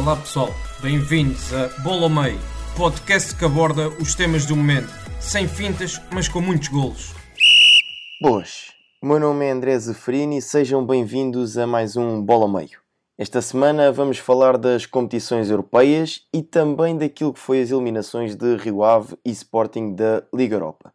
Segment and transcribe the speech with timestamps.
[0.00, 0.48] Olá pessoal,
[0.80, 2.40] bem-vindos a Bola ao Meio,
[2.74, 4.88] podcast que aborda os temas do momento,
[5.20, 7.12] sem fintas, mas com muitos golos.
[8.22, 12.48] Boas, o meu nome é André Zeferini e sejam bem-vindos a mais um Bola ao
[12.48, 12.80] Meio.
[13.18, 18.56] Esta semana vamos falar das competições europeias e também daquilo que foi as eliminações de
[18.56, 20.94] Rio Ave e Sporting da Liga Europa.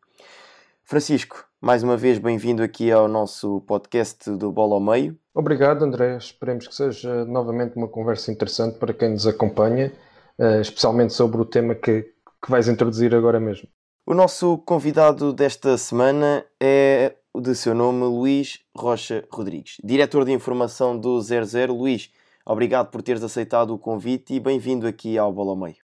[0.83, 5.15] Francisco, mais uma vez bem-vindo aqui ao nosso podcast do Bola ao Meio.
[5.35, 6.15] Obrigado, André.
[6.15, 9.91] Esperemos que seja novamente uma conversa interessante para quem nos acompanha,
[10.39, 12.03] eh, especialmente sobre o tema que,
[12.41, 13.67] que vais introduzir agora mesmo.
[14.05, 20.97] O nosso convidado desta semana é de seu nome Luís Rocha Rodrigues, diretor de informação
[20.97, 21.73] do 00.
[21.73, 22.13] Luís,
[22.45, 25.83] obrigado por teres aceitado o convite e bem-vindo aqui ao Bola ao Meio.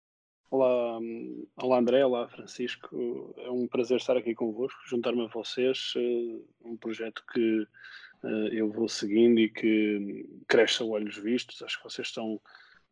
[0.50, 0.98] Olá,
[1.60, 3.34] olá André, olá Francisco.
[3.36, 5.92] É um prazer estar aqui convosco, juntar-me a vocês.
[5.96, 7.66] Eh, um projeto que
[8.52, 11.62] eu vou seguindo e que cresce a olhos vistos.
[11.62, 12.40] Acho que vocês estão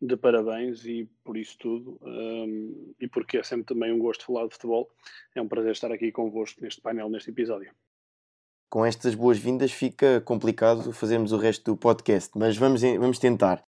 [0.03, 4.49] de parabéns e por isso tudo, um, e porque é sempre também um gosto falar
[4.49, 4.91] de futebol,
[5.33, 7.73] é um prazer estar aqui convosco neste painel, neste episódio.
[8.69, 13.63] Com estas boas-vindas fica complicado fazermos o resto do podcast, mas vamos, vamos tentar.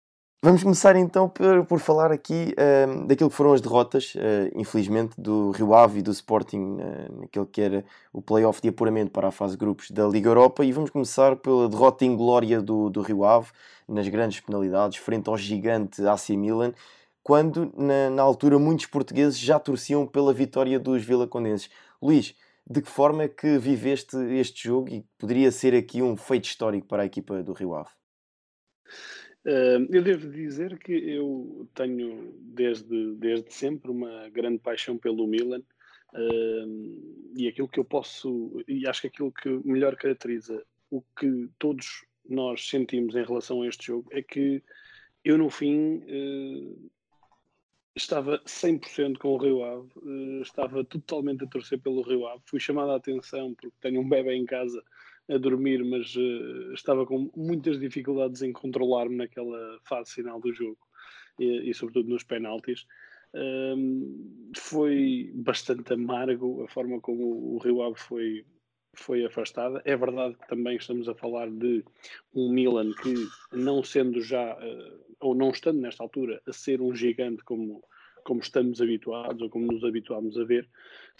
[0.44, 5.14] Vamos começar então por, por falar aqui uh, daquilo que foram as derrotas, uh, infelizmente,
[5.16, 9.28] do Rio Ave e do Sporting uh, naquele que era o playoff de apuramento para
[9.28, 10.64] a fase de grupos da Liga Europa.
[10.64, 13.52] E vamos começar pela derrota inglória do, do Rio Ave,
[13.86, 16.74] nas grandes penalidades, frente ao gigante AC Milan,
[17.22, 21.70] quando na, na altura muitos portugueses já torciam pela vitória dos vilacondenses.
[22.02, 22.34] Luís,
[22.68, 26.88] de que forma é que viveste este jogo e poderia ser aqui um feito histórico
[26.88, 27.90] para a equipa do Rio Ave?
[29.44, 35.62] Eu devo dizer que eu tenho desde, desde sempre uma grande paixão pelo Milan
[37.36, 42.04] e aquilo que eu posso, e acho que aquilo que melhor caracteriza o que todos
[42.28, 44.62] nós sentimos em relação a este jogo é que
[45.24, 46.90] eu no fim uh,
[47.94, 49.88] estava 100% com o Rio Ave,
[50.42, 54.34] estava totalmente a torcer pelo Rio Ave, fui chamado a atenção porque tenho um bebê
[54.34, 54.82] em casa
[55.30, 60.78] a dormir, mas uh, estava com muitas dificuldades em controlar-me naquela fase final do jogo
[61.38, 62.86] e, e sobretudo nos penaltis.
[63.34, 68.44] Um, foi bastante amargo a forma como o Rio Ave foi,
[68.94, 69.80] foi afastada.
[69.84, 71.82] É verdade que também estamos a falar de
[72.34, 73.14] um Milan que,
[73.52, 77.82] não sendo já, uh, ou não estando nesta altura, a ser um gigante como,
[78.24, 80.68] como estamos habituados ou como nos habituámos a ver,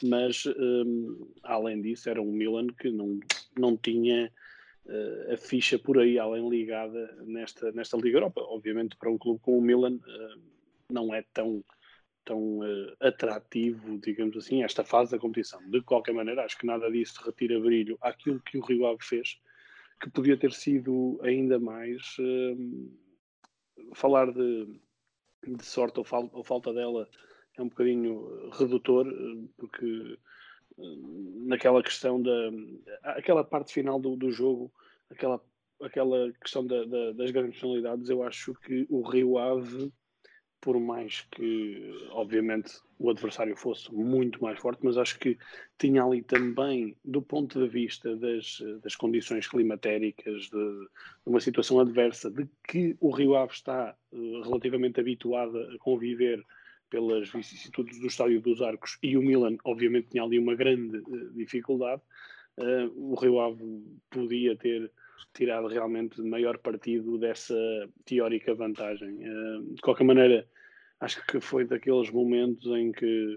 [0.03, 3.19] mas um, além disso era um Milan que não,
[3.59, 4.33] não tinha
[4.87, 8.41] uh, a ficha por aí além ligada nesta, nesta Liga Europa.
[8.43, 10.43] Obviamente para um clube como o Milan uh,
[10.91, 11.65] não é tão,
[12.25, 15.61] tão uh, atrativo, digamos assim, esta fase da competição.
[15.71, 19.41] De qualquer maneira, acho que nada disso retira brilho àquilo que o Rio Ave fez,
[20.01, 22.91] que podia ter sido ainda mais hum,
[23.95, 24.81] falar de,
[25.47, 27.09] de sorte ou, fal ou falta dela
[27.57, 29.07] é um bocadinho redutor,
[29.57, 30.19] porque
[31.47, 32.51] naquela questão da
[33.03, 34.73] aquela parte final do, do jogo,
[35.11, 35.41] aquela,
[35.81, 39.93] aquela questão da, da, das grandes personalidades, eu acho que o Rio Ave,
[40.63, 45.37] por mais que obviamente o adversário fosse muito mais forte, mas acho que
[45.77, 50.89] tinha ali também, do ponto de vista das, das condições climatéricas, de, de
[51.27, 56.41] uma situação adversa, de que o Rio Ave está uh, relativamente habituado a conviver
[56.89, 61.33] pelas vicissitudes do Estádio dos Arcos e o Milan, obviamente, tinha ali uma grande uh,
[61.35, 62.01] dificuldade.
[62.57, 64.93] Uh, o Rio Ave podia ter
[65.35, 67.57] tirado realmente maior partido dessa
[68.05, 69.17] teórica vantagem.
[69.75, 70.47] De qualquer maneira,
[71.03, 73.37] acho que foi daqueles momentos em que,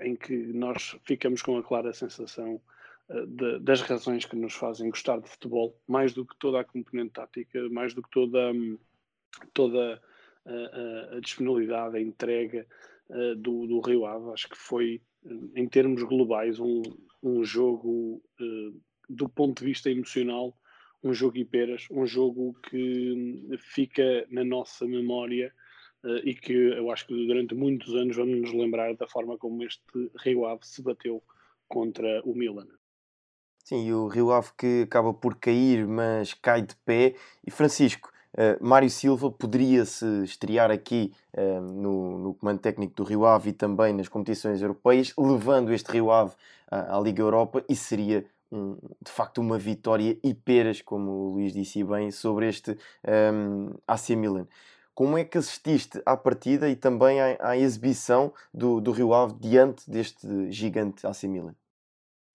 [0.00, 2.60] em que nós ficamos com a clara sensação
[3.28, 7.12] de, das razões que nos fazem gostar de futebol, mais do que toda a componente
[7.12, 8.52] tática, mais do que toda,
[9.54, 10.02] toda
[10.44, 12.66] a, a disponibilidade, a entrega
[13.38, 14.32] do, do Rio Ave.
[14.32, 15.00] Acho que foi,
[15.54, 16.82] em termos globais, um,
[17.22, 18.20] um jogo
[19.08, 20.56] do ponto de vista emocional,
[21.04, 25.52] um jogo hiperas, um jogo que fica na nossa memória
[26.24, 29.82] e que eu acho que durante muitos anos vamos nos lembrar da forma como este
[30.24, 31.22] Rio Ave se bateu
[31.68, 32.66] contra o Milan.
[33.64, 37.14] Sim, e o Rio Ave que acaba por cair, mas cai de pé.
[37.46, 43.26] E Francisco, Uh, Mário Silva poderia-se estrear aqui uh, no, no, comando técnico do Rio
[43.26, 46.32] Ave e também nas competições europeias, levando este Rio Ave
[46.70, 51.32] à, à Liga Europa e seria um, de facto uma vitória e peras, como o
[51.32, 52.78] Luís disse bem, sobre este
[53.32, 54.46] um, AC Milan.
[54.94, 59.34] Como é que assististe à partida e também à, à exibição do, do Rio Ave
[59.40, 61.54] diante deste gigante AC Milan?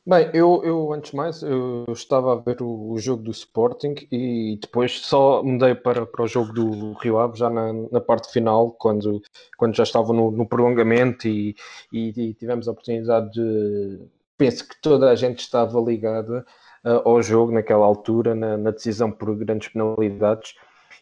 [0.07, 3.95] Bem, eu, eu antes de mais eu estava a ver o, o, jogo do Sporting
[4.11, 8.31] e depois só mudei para, para o jogo do Rio Ave já na, na parte
[8.31, 9.19] final, quando,
[9.57, 11.55] quando já estava no, no prolongamento e,
[11.91, 13.99] e, e, tivemos a oportunidade de.
[14.37, 16.45] Penso que toda a gente estava ligada
[16.85, 20.53] uh, ao jogo naquela altura, na, na, decisão por grandes penalidades,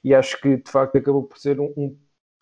[0.03, 1.97] e acho que de facto acabou por ser um, um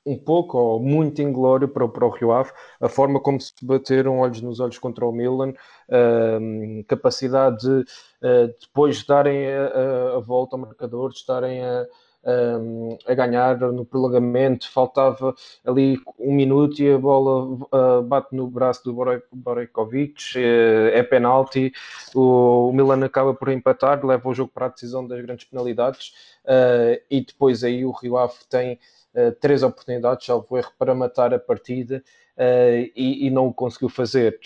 [0.05, 4.19] um pouco ou muito inglório para, para o Rio Ave, a forma como se bateram
[4.19, 7.81] olhos nos olhos contra o Milan, uh, capacidade de
[8.23, 11.85] uh, depois de darem a, a, volta ao marcador, de estarem a,
[12.23, 15.33] a, a, ganhar no prolongamento, faltava
[15.65, 18.93] ali um minuto e a bola uh, bate no braço do
[19.33, 21.71] Borejkovic, eh, é penalti,
[22.13, 26.13] o, o, Milan acaba por empatar, leva o jogo para a decisão das grandes penalidades
[26.45, 28.79] eh, e depois aí o Rio Ave tem
[29.15, 32.03] uh, três oportunidades, salvo erro, para matar a partida
[32.37, 34.39] uh, e, e, não o conseguiu fazer.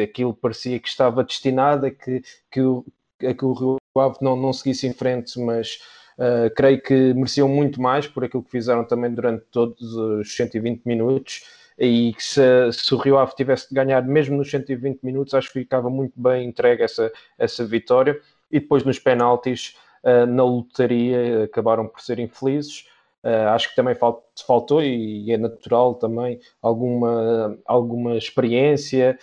[0.00, 2.84] Aquilo parecia que estava destinado a que, que, o,
[3.22, 5.78] a que o Rio Ave não, não seguisse em frente, mas
[6.18, 10.82] uh, creio que mereciam muito mais por aquilo que fizeram também durante todos os 120
[10.84, 11.42] minutos
[11.78, 12.40] e que se,
[12.72, 16.12] se, o Rio Ave tivesse de ganhar mesmo nos 120 minutos, acho que ficava muito
[16.16, 18.20] bem entregue essa, essa vitória.
[18.50, 22.86] E depois nos penaltis, uh, na lotaria, acabaram por ser infelizes.
[23.24, 29.18] Uh, acho que também falt, faltou, e, é natural também, alguma, alguma experiência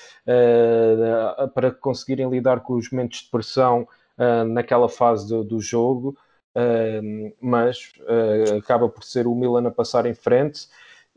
[1.54, 3.88] para conseguirem lidar com os momentos de pressão
[4.48, 6.16] naquela fase do, do jogo,
[7.40, 7.94] mas
[8.58, 10.68] acaba por ser o Milan a passar em frente.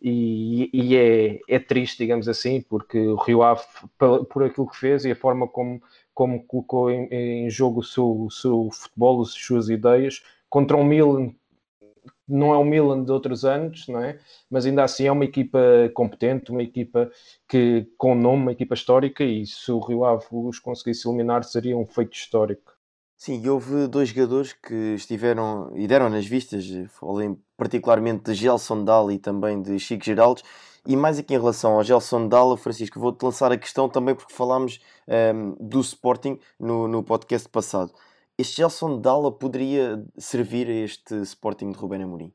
[0.06, 3.62] E, e é, é, triste, digamos assim, porque o Rio Ave,
[3.96, 5.82] por, por aquilo que fez e a forma como,
[6.12, 10.84] como colocou em, em jogo o seu, o seu futebol, as suas ideias, contra um
[10.84, 11.32] Milan
[12.28, 14.18] não é o Milan de outros anos, não é?
[14.50, 15.58] Mas ainda assim é uma equipa
[15.94, 17.10] competente, uma equipa
[17.48, 21.76] que com nome, uma equipa histórica e se o Rio Ave os conseguisse eliminar seria
[21.76, 22.73] um feito histórico.
[23.16, 28.84] Sim, e houve dois jogadores que estiveram e deram nas vistas, falei particularmente de Gelson
[28.84, 30.44] Dal e também de Chico Geraldes,
[30.86, 34.34] e mais aqui em relação ao Gelson Dalla, Francisco, vou-te lançar a questão também porque
[34.34, 37.92] falámos um, ehm, do Sporting no, no podcast passado
[38.36, 42.32] este Gelson Dalla poderia servir a este Sporting de Rubén Amorim?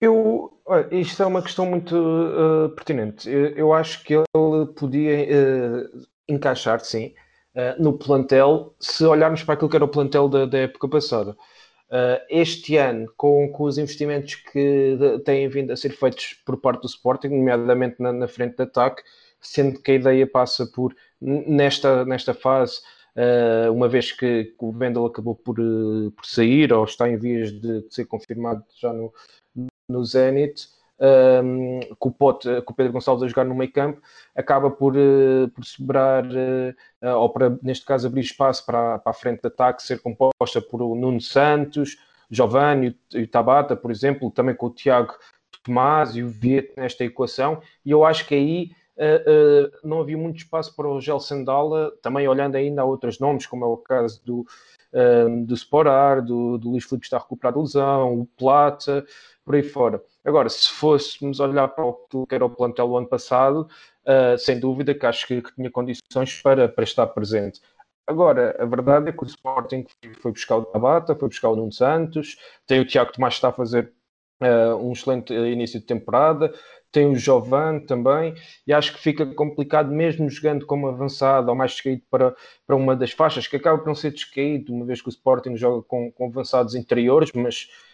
[0.00, 3.28] Eu, isto é uma questão muito uh, pertinente.
[3.28, 7.14] Eu, eu, acho que ele podia uh, encaixar, sim,
[7.54, 11.36] uh, no plantel, se olharmos para aquilo que era o plantel da, da época passada.
[12.28, 16.86] este ano, com, com, os investimentos que têm vindo a ser feitos por parte do
[16.86, 19.02] Sporting, nomeadamente na, na frente de ataque,
[19.40, 22.80] sendo que a ideia passa por, nesta, nesta fase,
[23.16, 27.50] Uh, uma vez que, o Vendel acabou por, uh, por, sair ou está em vias
[27.50, 29.12] de, de ser confirmado já no,
[29.88, 30.68] no Zenit,
[31.00, 34.00] um, com, o Pote, com o Pedro Gonçalves a jogar no meio campo,
[34.34, 36.24] acaba por, uh, por sobrar,
[37.18, 40.82] ou para, neste caso, abrir espaço para, para a frente de ataque, ser composta por
[40.82, 41.96] o Nuno Santos,
[42.30, 45.14] Giovanni e o Tabata, por exemplo, também com o Tiago
[45.62, 50.16] Tomás e o Viet nesta equação, e eu acho que aí uh, uh, não havia
[50.16, 53.76] muito espaço para o Gel Sandala, também olhando ainda a outros nomes, como é o
[53.76, 59.04] caso do, uh, do Sporar, do, do Luís Filipe está a lesão, o Plata,
[59.50, 60.00] por aí fora.
[60.24, 63.68] Agora, se fôssemos olhar para o que era o plantel ano passado,
[64.38, 67.60] sem dúvida que acho que, que tinha condições para, para estar presente.
[68.06, 69.84] Agora, a verdade é que o Sporting
[70.20, 73.48] foi buscar o Tabata, foi buscar o Nuno Santos, tem o Tiago Tomás que está
[73.48, 73.92] a fazer
[74.40, 76.52] uh, um excelente início de temporada,
[76.92, 78.34] tem o Jovan também,
[78.66, 82.34] e acho que fica complicado mesmo jogando como avançado ou mais descaído para,
[82.66, 85.56] para uma das faixas, que acaba por não ser descaído, uma vez que o Sporting
[85.56, 87.89] joga com, com avançados interiores, mas uh,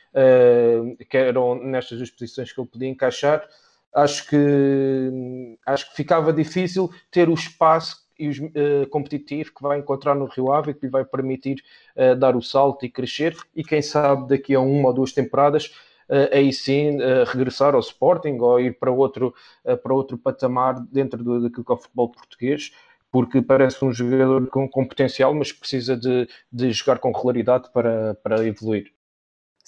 [1.11, 3.47] que eram nestas duas posições que ele podia encaixar,
[3.95, 9.79] acho que, acho que ficava difícil ter o espaço e os, uh, competitivo que vai
[9.79, 11.63] encontrar no Rio Ave, que lhe vai permitir
[11.97, 15.67] uh, dar o salto e crescer, e quem sabe daqui a uma ou duas temporadas
[16.09, 19.35] uh, aí sim regressar ao Sporting ou ir para outro,
[19.83, 22.73] para outro patamar dentro do, daquilo que é o futebol português,
[23.11, 28.15] porque parece um jogador com, com potencial, mas precisa de, de jogar com regularidade para,
[28.23, 28.96] para evoluir.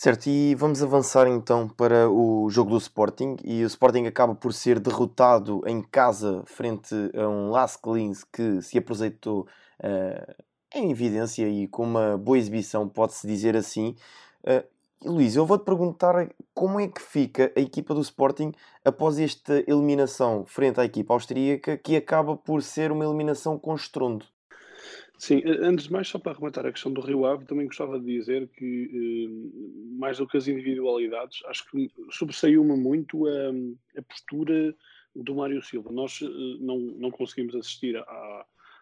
[0.00, 3.34] Certo, e vamos avançar então para o jogo do Sporting.
[3.42, 8.62] E o Sporting acaba por ser derrotado em casa frente a um Las Clins que
[8.62, 9.48] se apresentou
[9.80, 10.34] uh,
[10.72, 13.96] em evidência e com uma boa exibição, pode-se dizer assim.
[14.44, 14.64] Uh,
[15.04, 18.52] Luís, eu vou-te perguntar como é que fica a equipa do Sporting
[18.84, 24.24] após esta eliminação frente à equipa austríaca, que acaba por ser uma eliminação com estrondo.
[25.18, 28.06] Sim, antes de mais, só para arrematar a questão do Rio Ave, também gostava de
[28.06, 33.50] dizer que, eh, mais do que as individualidades, acho que sobressaiu-me muito a,
[33.98, 34.72] a, postura
[35.16, 35.90] do Mário Silva.
[35.90, 36.26] Nós eh,
[36.60, 38.00] não, não conseguimos assistir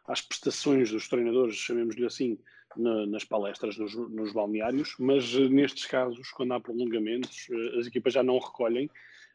[0.07, 2.39] às prestações dos treinadores, chamemos-lhe assim,
[2.77, 8.13] na, nas palestras, nos, nos, balneários, mas eh, nestes casos, quando há prolongamentos, as equipas
[8.13, 8.91] já não recolhem.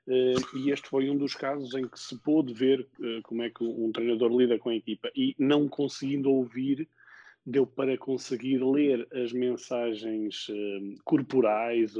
[0.07, 2.87] E este foi um dos casos em que se pôde ver
[3.23, 5.09] como é que um treinador lida com a equipa.
[5.15, 6.87] E não conseguindo ouvir
[7.45, 11.93] deu para conseguir ler as mensagens uh, corporais,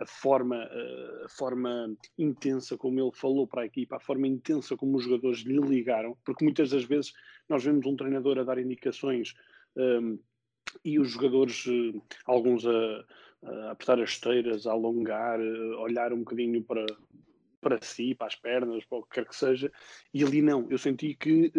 [0.00, 4.76] a, forma, uh, a forma intensa como ele falou para a equipa, a forma intensa
[4.76, 7.12] como os jogadores lhe ligaram, porque muitas das vezes
[7.48, 9.34] nós vemos um treinador a dar indicações
[9.76, 10.18] um,
[10.84, 13.04] e os jogadores, eh, alguns a,
[13.42, 15.40] a, apertar as esteiras, a alongar,
[15.80, 16.86] olhar um bocadinho para,
[17.60, 19.70] para si, para as pernas, para o que quer que seja,
[20.12, 20.70] e ali não.
[20.70, 21.52] Eu senti que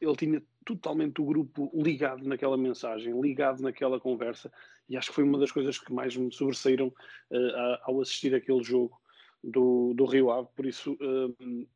[0.00, 4.50] ele tinha totalmente o grupo ligado naquela mensagem, ligado naquela conversa,
[4.88, 8.62] e acho que foi uma das coisas que mais me sobressaíram uh, ao assistir aquele
[8.62, 9.00] jogo
[9.42, 11.66] do, do Rio Ave, por isso uh,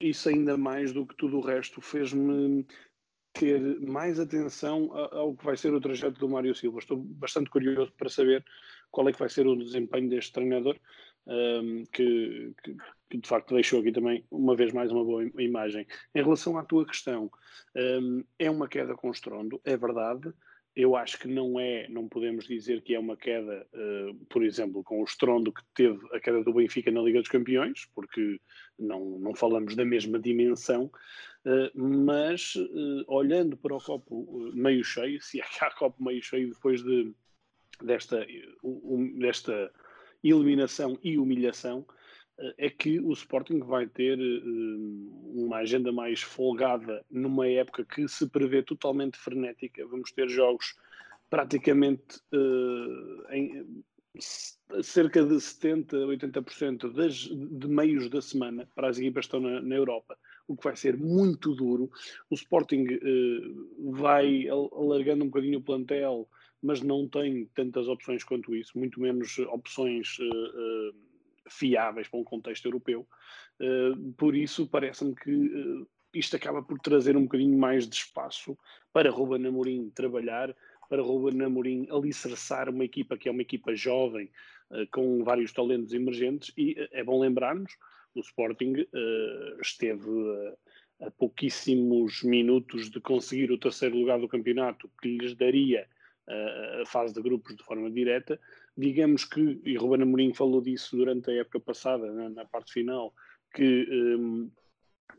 [0.00, 2.66] isso ainda mais do que tudo o resto fez-me
[3.32, 6.80] ter mais atenção ao que vai ser o trajeto do Mário Silva.
[6.80, 8.44] Estou bastante curioso para saber
[8.90, 10.78] qual é que vai ser o desempenho deste treinador,
[11.26, 12.76] um, que, que,
[13.10, 15.86] que, de facto deixou aqui também, uma vez mais, uma boa imagem.
[16.14, 17.30] Em relação à tua questão,
[17.76, 20.32] um, é uma queda com estrondo, é verdade.
[20.74, 24.82] Eu acho que não é, não podemos dizer que é uma queda, uh, por exemplo,
[24.82, 28.40] com o estrondo que teve a queda do Benfica na Liga dos Campeões, porque
[28.78, 30.90] não, não falamos da mesma dimensão,
[31.44, 36.22] uh, mas uh, olhando para o copo meio cheio, se é que há copo meio
[36.22, 37.14] cheio depois de,
[37.82, 38.26] desta,
[38.64, 39.70] um, desta
[40.22, 41.84] eliminação e humilhação,
[42.38, 48.06] eh, é que o Sporting vai ter uh, uma agenda mais folgada numa época que
[48.08, 49.86] se prevê totalmente frenética.
[49.86, 50.74] Vamos ter jogos
[51.30, 53.84] praticamente uh, em
[54.82, 59.62] cerca de 70, 80% das, de meios da semana para as equipas que estão na,
[59.62, 61.90] na Europa, o que vai ser muito duro.
[62.28, 62.84] O Sporting
[63.90, 66.28] vai alargando um bocadinho o plantel
[66.62, 70.94] mas não tem tantas opções quanto isso, muito menos opções uh, uh,
[71.50, 73.06] fiáveis para um contexto europeu.
[73.60, 78.56] Uh, por isso, parece-me que isto acaba por trazer um bocadinho mais de espaço
[78.92, 80.54] para Ruben Amorim trabalhar,
[80.88, 84.30] para Ruben Amorim alicerçar uma equipa que é uma equipa jovem,
[84.90, 87.76] com vários talentos emergentes, e é bom lembrarmos,
[88.14, 88.86] o Sporting
[89.60, 90.08] esteve
[91.00, 95.86] a pouquíssimos minutos de conseguir o terceiro lugar do campeonato, que lhes daria
[96.28, 98.40] a fase de grupos de forma direta.
[98.76, 103.12] Digamos que, e Ruben Amorim falou disso durante a época passada, na, na parte final,
[103.54, 103.86] que
[104.18, 104.50] um,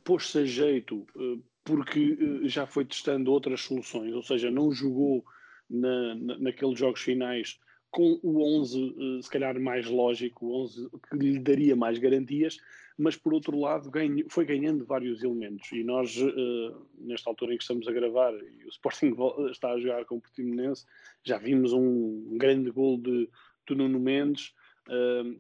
[0.04, 5.24] pôs-se a jeito uh, porque uh, já foi testando outras soluções, ou seja, não jogou
[5.70, 7.60] na, na, naqueles jogos finais
[7.94, 12.58] com o 11, eh, se calhar, mais lógico, o 11 que lhe daria mais garantias,
[12.98, 15.72] mas por outro lado ganho, foi ganhando vários elementos.
[15.72, 19.16] E nós, uh, nesta altura em que estamos a gravar, e o Sporting
[19.52, 20.86] está a jogar com o Portimonense,
[21.24, 23.30] já vimos um grande gol de,
[23.68, 24.54] de Nuno Mendes,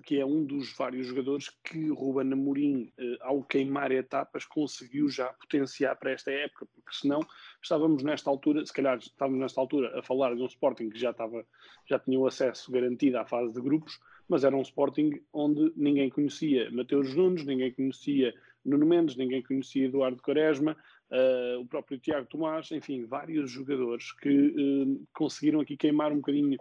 [0.03, 5.27] que é um dos vários jogadores que Ruben Amorim, uh, ao queimar etapas, conseguiu já
[5.33, 7.19] potenciar para esta época, porque senão
[7.61, 11.11] estávamos nesta altura, se calhar estávamos nesta altura a falar de um Sporting que já,
[11.11, 11.45] estava,
[11.85, 16.09] já tinha o acesso garantido à fase de grupos, mas era um Sporting onde ninguém
[16.09, 18.33] conhecia Mateus Nunes, ninguém conhecia
[18.63, 20.77] Nuno Mendes, ninguém conhecia Eduardo Quaresma,
[21.11, 26.57] uh, o próprio Tiago Tomás, enfim, vários jogadores que uh, conseguiram aqui queimar um bocadinho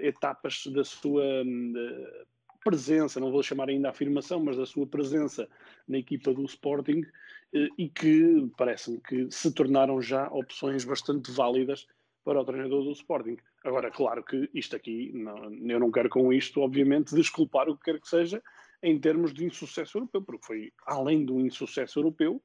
[0.00, 2.26] etapas da sua uh,
[2.64, 5.48] presença, não vou chamar ainda afirmação, mas da sua presença
[5.86, 11.86] na equipa do Sporting uh, e que parece-me que se tornaram já opções bastante válidas
[12.24, 13.36] para o treinador do Sporting.
[13.62, 17.84] Agora, claro que isto aqui, não, eu não quero com isto, obviamente, desculpar o que
[17.84, 18.42] quer que seja
[18.82, 22.42] em termos de insucesso europeu, porque foi, além do insucesso europeu,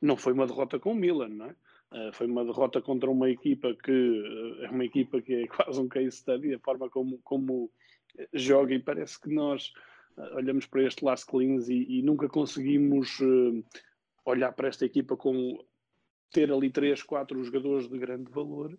[0.00, 1.54] não foi uma derrota com o Milan, não é?
[1.90, 5.80] Uh, foi uma derrota contra uma equipa que uh, é uma equipa que é quase
[5.80, 7.70] um case study, a forma como, como
[8.34, 9.72] joga e parece que nós
[10.18, 13.18] uh, olhamos para este Las Clins e, e, nunca conseguimos
[14.24, 15.64] olhar para esta equipa com
[16.30, 18.76] ter ali três, quatro jogadores de grande valor,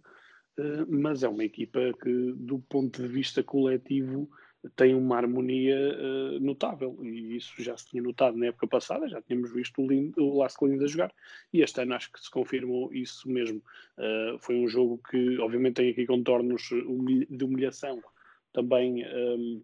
[0.88, 4.30] mas é uma equipa que do ponto de vista coletivo
[4.76, 9.22] tem uma harmonia uh, notável e isso já se tinha notado na época passada, já
[9.22, 11.14] tínhamos visto o, Lind, o Las Colinas a jogar
[11.54, 13.62] e este ano acho que se confirmou isso mesmo.
[13.98, 16.64] Uh, foi um jogo que obviamente tem aqui contornos
[17.30, 18.02] de humilhação
[18.52, 19.64] também um,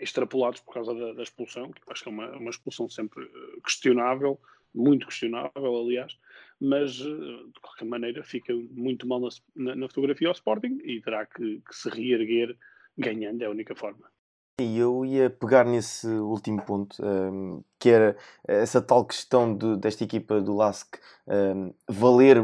[0.00, 3.60] extrapolados por causa da, da, expulsão, que acho que é uma, uma expulsão sempre eh,
[3.62, 4.38] questionável,
[4.74, 6.18] muito questionável, aliás,
[6.60, 9.20] mas de qualquer maneira fica muito mal
[9.54, 12.56] na, na fotografia ao Sporting e terá que, que, se reerguer
[12.98, 14.10] ganhando, é a única forma.
[14.58, 18.16] E eu ia pegar nesse último ponto, um, que era
[18.48, 20.98] essa tal questão de, desta equipa do LASK
[21.28, 22.38] um, valer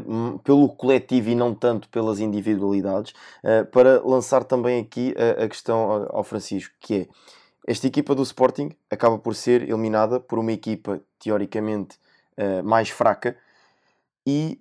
[0.45, 6.07] pelo coletivo e não tanto pelas individualidades, uh, para lançar também aqui a, a questão
[6.11, 7.09] ao Francisco, que é
[7.67, 11.97] esta equipa do Sporting acaba por ser eliminada por uma equipa teoricamente
[12.37, 13.39] uh, mais fraca
[14.27, 14.61] e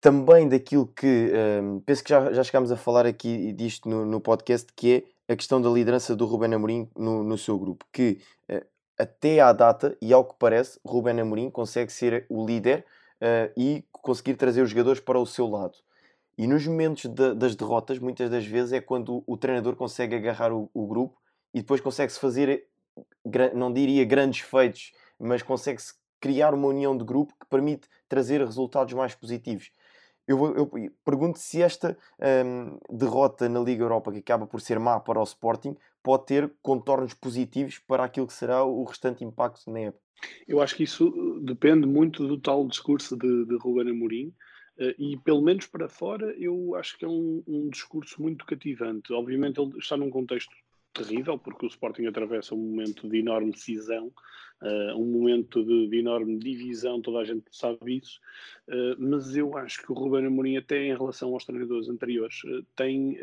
[0.00, 4.20] também daquilo que um, penso que já, já chegámos a falar aqui disto no, no
[4.20, 8.20] podcast, que é a questão da liderança do Ruben Amorim no, no seu grupo, que
[8.50, 8.64] uh,
[8.98, 12.84] até à data, e ao que parece, Ruben Amorim consegue ser o líder
[13.20, 15.76] uh, e conseguir trazer os jogadores para o seu lado.
[16.36, 20.16] E nos momentos de, das derrotas, muitas das vezes é quando o, o treinador consegue
[20.16, 21.20] agarrar o, o grupo
[21.52, 22.66] e depois consegue-se fazer,
[23.54, 28.94] não diria grandes feitos, mas consegue-se criar uma união de grupo que permite trazer resultados
[28.94, 29.70] mais positivos.
[30.28, 30.70] Eu, eu
[31.02, 31.96] pergunto se esta
[32.44, 36.52] hum, derrota na Liga Europa, que acaba por ser má para o Sporting, pode ter
[36.60, 40.04] contornos positivos para aquilo que será o restante impacto na época.
[40.46, 44.34] Eu acho que isso depende muito do tal discurso de, de Ruben Amorim,
[44.78, 49.12] Uh, e pelo menos para fora, eu acho que é um, um, discurso muito cativante.
[49.12, 50.54] Obviamente, ele está num contexto
[51.04, 54.12] terrível, porque o Sporting atravessa um momento de enorme cisão,
[54.62, 58.20] uh, um momento de, de, enorme divisão, toda a gente sabe isso,
[58.68, 62.62] uh, mas eu acho que o Ruben Amorim, até em relação aos treinadores anteriores, uh,
[62.74, 63.16] tem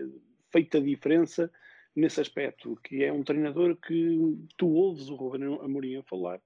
[0.52, 1.52] feito a diferença
[1.96, 6.42] nesse aspecto, que é um treinador que tu ouves o Ruben Amorim a falar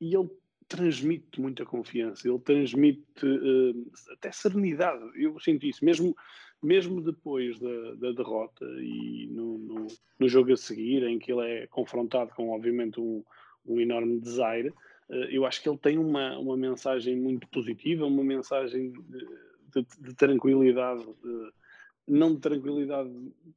[0.00, 0.30] e ele
[0.66, 3.04] transmite muita confiança, ele transmite
[4.12, 6.16] até serenidade, eu sinto isso, mesmo
[6.64, 9.86] mesmo depois da, da derrota e no, no,
[10.18, 13.22] no, jogo a seguir, em que ele é confrontado com, obviamente, um,
[13.66, 14.72] um enorme desaire,
[15.10, 19.26] eh, eu acho que ele tem uma, uma mensagem muito positiva, uma mensagem de,
[19.74, 21.50] de, de tranquilidade, de,
[22.08, 23.10] não de tranquilidade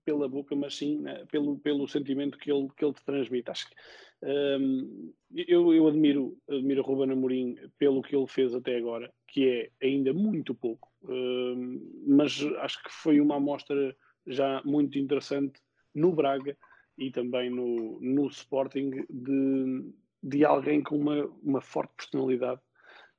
[0.03, 3.49] pela boca, mas sim né, pelo, pelo sentimento que ele, que ele te transmite.
[3.49, 3.75] Acho que
[4.23, 9.85] um, eu, eu admiro, admiro Ruben Amorim pelo que ele fez até agora, que é
[9.85, 10.89] ainda muito pouco,
[12.05, 15.59] mas acho que foi uma amostra já muito interessante
[15.93, 16.57] no Braga
[16.97, 22.61] e também no, no Sporting de, de alguém com uma, uma forte personalidade.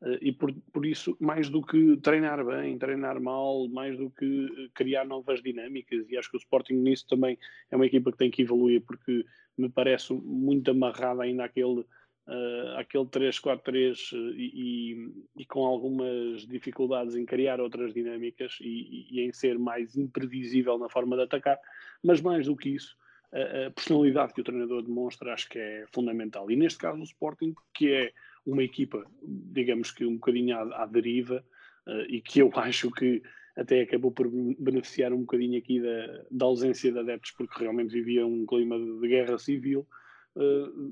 [0.01, 4.71] Uh, e por, por isso, mais do que treinar bem, treinar mal, mais do que
[4.75, 7.37] criar novas dinâmicas, e acho que o Sporting nisso também
[7.71, 9.25] é uma equipa que tem que evoluir, porque
[9.57, 11.85] me parece muito amarrado ainda àquele,
[12.29, 19.21] uh, àquele 3-4-3 uh, e, e, com algumas dificuldades em criar outras dinâmicas e, e,
[19.21, 21.59] em ser mais imprevisível na forma de atacar,
[22.03, 22.97] mas mais do que isso,
[23.33, 26.51] a, a personalidade que o treinador demonstra acho que é fundamental.
[26.51, 28.13] E neste caso o Sporting, que é
[28.47, 31.45] uma equipa, digamos que um bocadinho à, à deriva,
[31.87, 33.23] uh, e que eu acho que
[33.59, 38.25] até acabou por beneficiar um bocadinho aqui da, da ausência de adeptos, porque realmente vivia
[38.25, 39.85] um clima de, guerra civil,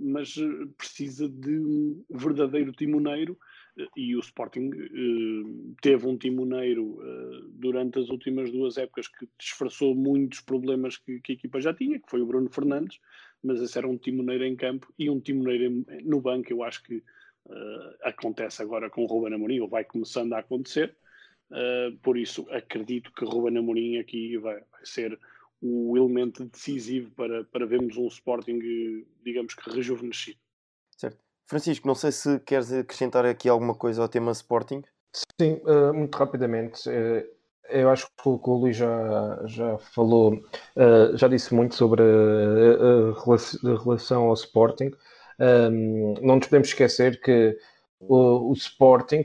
[0.00, 0.34] mas
[0.76, 3.38] precisa de um verdadeiro timoneiro,
[3.78, 6.98] uh, e o Sporting uh, teve um timoneiro
[7.50, 11.98] durante as últimas duas épocas que disfarçou muitos problemas que, que, a equipa já tinha,
[11.98, 12.98] que foi o Bruno Fernandes,
[13.42, 17.02] mas esse era um timoneiro em campo e um timoneiro no banco, eu acho que
[18.02, 20.96] acontece agora com o Ruben Amorim, ou vai começando a acontecer,
[21.50, 25.18] Uh, por isso, acredito que Ruben Amorim aqui vai, vai, ser
[25.60, 28.58] o elemento decisivo para, para vermos um Sporting,
[29.24, 30.38] digamos que rejuvenescido.
[30.96, 31.18] Certo.
[31.46, 34.82] Francisco, não sei se queres acrescentar aqui alguma coisa ao tema Sporting.
[35.40, 36.88] Sim, uh, muito rapidamente.
[36.88, 37.24] Uh,
[37.68, 40.40] eu acho que o, que o Luís já, já falou,
[41.14, 44.92] já disse muito sobre a, relação ao Sporting.
[45.40, 47.58] Um, não nos podemos esquecer que
[47.98, 49.24] o, o Sporting,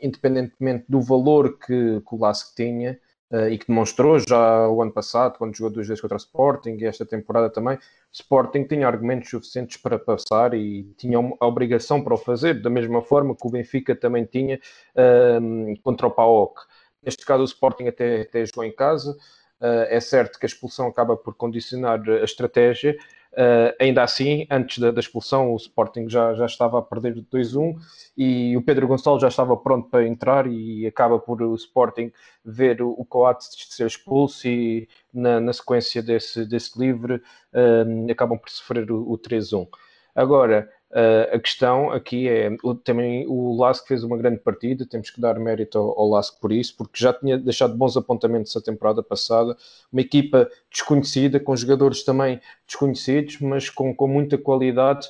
[0.00, 2.98] independentemente do valor que, que o Lask tinha
[3.30, 6.76] uh, e que demonstrou já o ano passado, quando jogou duas vezes contra o Sporting
[6.78, 7.78] e esta temporada também,
[8.12, 13.02] Sporting tinha argumentos suficientes para passar e tinha a obrigação para o fazer, da mesma
[13.02, 14.58] forma que o Benfica também tinha
[14.94, 16.60] uh, contra o PAOK.
[17.02, 19.16] Neste caso, o Sporting até, até jogou em casa.
[19.60, 22.96] Uh, é certo que a expulsão acaba por condicionar a estratégia,
[23.38, 27.76] Uh, ainda assim, antes da, da, expulsão, o Sporting já, já estava a perder 2-1
[28.16, 32.10] e o Pedro Gonçalves já estava pronto para entrar e acaba por o Sporting
[32.44, 38.50] ver o, Coates ser expulso e na, na sequência desse, desse livre uh, acabam por
[38.50, 39.68] sofrer o, o 3-1.
[40.16, 45.10] Agora, Uh, a questão aqui é o, também o Lask fez uma grande partida, temos
[45.10, 48.60] que dar mérito ao, ao Lask por isso, porque já tinha deixado bons apontamentos a
[48.60, 49.54] temporada passada.
[49.92, 55.06] Uma equipa desconhecida, com jogadores também desconhecidos, mas com, com muita qualidade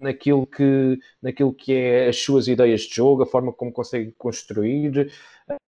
[0.00, 5.12] naquilo que, naquilo que é as suas ideias de jogo, a forma como conseguem construir,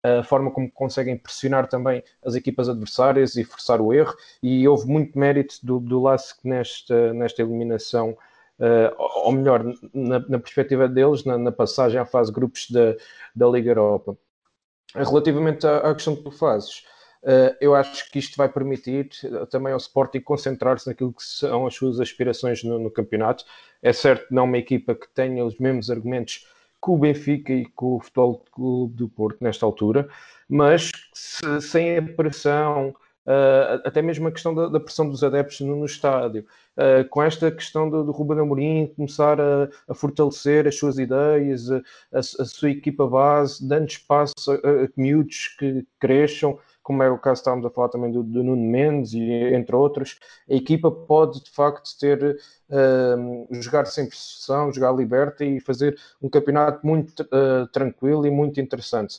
[0.03, 4.17] a forma como conseguem pressionar também as equipas adversárias e forçar o erro.
[4.43, 8.17] E houve muito mérito do, do Lask nesta, nesta eliminação
[8.59, 12.95] uh, ou melhor, na, na perspectiva deles, na, na, passagem à fase grupos da,
[13.35, 14.17] da Liga Europa.
[14.95, 16.85] Relativamente à, à questão que tu fazes,
[17.23, 19.09] uh, eu acho que isto vai permitir
[19.51, 23.45] também ao Sporting concentrar-se naquilo que são as suas aspirações no, no campeonato.
[23.83, 26.47] É certo, não uma equipa que tenha os mesmos argumentos
[26.83, 30.07] que o Benfica e com o Futebol Clube do Porto nesta altura,
[30.47, 32.95] mas se, sem a pressão,
[33.27, 36.45] Uh, até mesmo a questão da, da pressão dos adeptos no, no estádio,
[36.77, 41.71] uh, com esta questão do, do Ruben Amorim começar a, a, fortalecer as suas ideias,
[41.71, 41.79] a,
[42.13, 47.19] a, a sua equipa base, dando espaço a, a miúdos que cresçam, como é o
[47.19, 49.23] caso estávamos a falar também do, do Nuno Mendes e
[49.55, 50.19] entre outros,
[50.51, 56.29] a equipa pode de facto ter uh, jogar sem pressão, jogar liberta e fazer um
[56.29, 57.27] campeonato muito
[57.73, 59.19] tranquilo e muito interessante.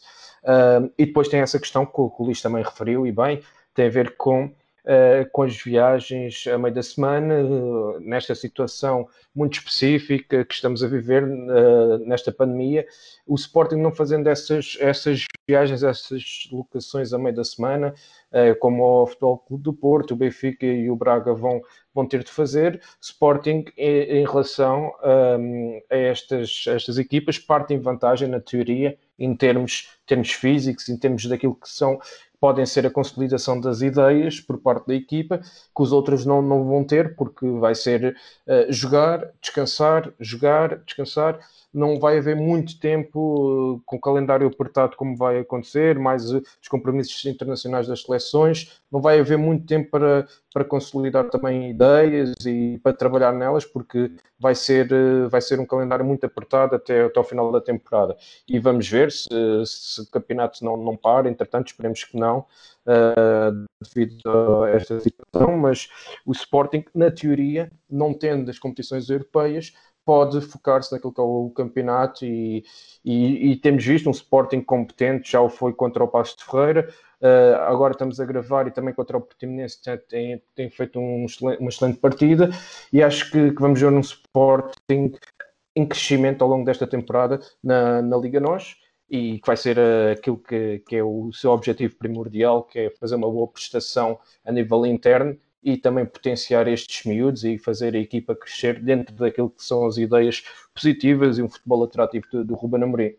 [0.96, 3.42] e depois tem essa questão que o, que Luís também referiu e bem,
[3.76, 9.08] tem a ver com, uh, com as viagens a meio da semana, uh, nesta situação
[9.36, 12.86] muito específica que estamos a viver uh, nesta pandemia.
[13.28, 17.94] O Sporting não fazendo essas, essas viagens, essas locações a meio da semana,
[18.60, 21.62] como o Futebol Clube do Porto, o Benfica e o Braga vão,
[21.94, 22.82] vão ter de fazer.
[23.00, 24.92] Sporting, em, em relação
[25.40, 30.98] um, a estas, estas equipas, parte em vantagem, na teoria, em termos, termos físicos, em
[30.98, 32.00] termos daquilo que são
[32.46, 36.64] podem ser a consolidação das ideias por parte da equipa, que os outros não, não
[36.64, 41.40] vão ter, porque vai ser uh, jogar, descansar, jogar, descansar
[41.76, 46.42] não vai haver muito tempo uh, com o calendário apertado como vai acontecer, mais uh,
[46.62, 52.34] os compromissos internacionais das seleções, não vai haver muito tempo para, para consolidar também ideias
[52.46, 54.10] e para trabalhar nelas, porque
[54.40, 58.16] vai ser, uh, vai ser um calendário muito apertado até, até ao final da temporada.
[58.48, 59.28] E vamos ver se,
[59.66, 62.46] se o campeonato não, não para, entretanto, esperemos que não,
[62.86, 65.90] uh, devido a esta situação, mas
[66.26, 69.74] o Sporting, na teoria, não tendo as competições europeias,
[70.06, 72.64] pode focar-se naquilo que é o campeonato e,
[73.04, 76.88] e, e, temos visto um Sporting competente, já o foi contra o Passo de Ferreira,
[77.22, 81.70] uh, agora estamos a gravar e também contra o Portimonense tem, tem feito um uma
[81.70, 82.50] excelente partida.
[82.94, 85.14] E acho que, que, vamos ver um Sporting
[85.76, 88.78] em crescimento ao longo desta temporada na, na Liga NOS
[89.10, 92.90] e que vai ser uh, aquilo que, que é o seu objetivo primordial, que é
[92.92, 98.00] fazer uma boa prestação a nível interno e também potenciar estes miúdos e fazer a
[98.00, 100.44] equipa crescer dentro daquilo que são as ideias
[100.76, 103.16] positivas e um futebol atrativo do, do Ruben Amorim.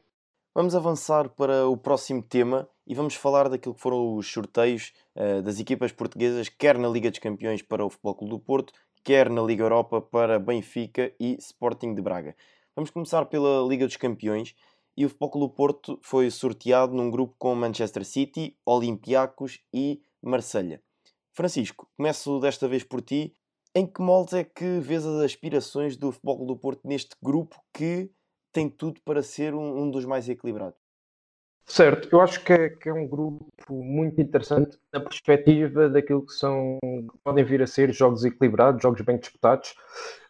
[0.55, 5.43] Vamos avançar para o próximo tema e vamos falar daquilo que foram os sorteios uh,
[5.43, 9.29] das equipas portuguesas, quer na Liga dos Campeões para o Futebol Clube do Porto, quer
[9.29, 12.37] na Liga Europa para Benfica e Sporting de Braga.
[12.77, 14.55] Vamos começar pela Liga dos Campeões
[14.97, 20.01] e o Futebol Clube do Porto foi sorteado num grupo com Manchester City, Olympiacos e
[20.23, 20.81] Marselha.
[21.37, 23.35] Francisco, começo desta vez por ti.
[23.75, 28.11] Em que moldes é que vês as aspirações do Futebol do Porto neste grupo que
[28.51, 30.86] tem tudo para ser um, um dos mais equilibrados?
[31.69, 36.33] Certo, eu acho que é, que é, um grupo muito interessante na perspectiva daquilo que
[36.33, 36.79] são
[37.25, 39.75] podem vir a ser jogos equilibrados, jogos bem disputados.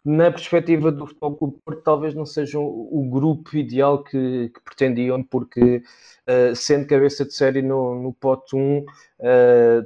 [0.03, 5.23] Na perspectiva do Futebol Clube Porto, talvez não sejam o, grupo ideal que, que pretendiam,
[5.23, 5.83] porque
[6.27, 8.85] uh, sendo cabeça de série no, no pote 1, uh,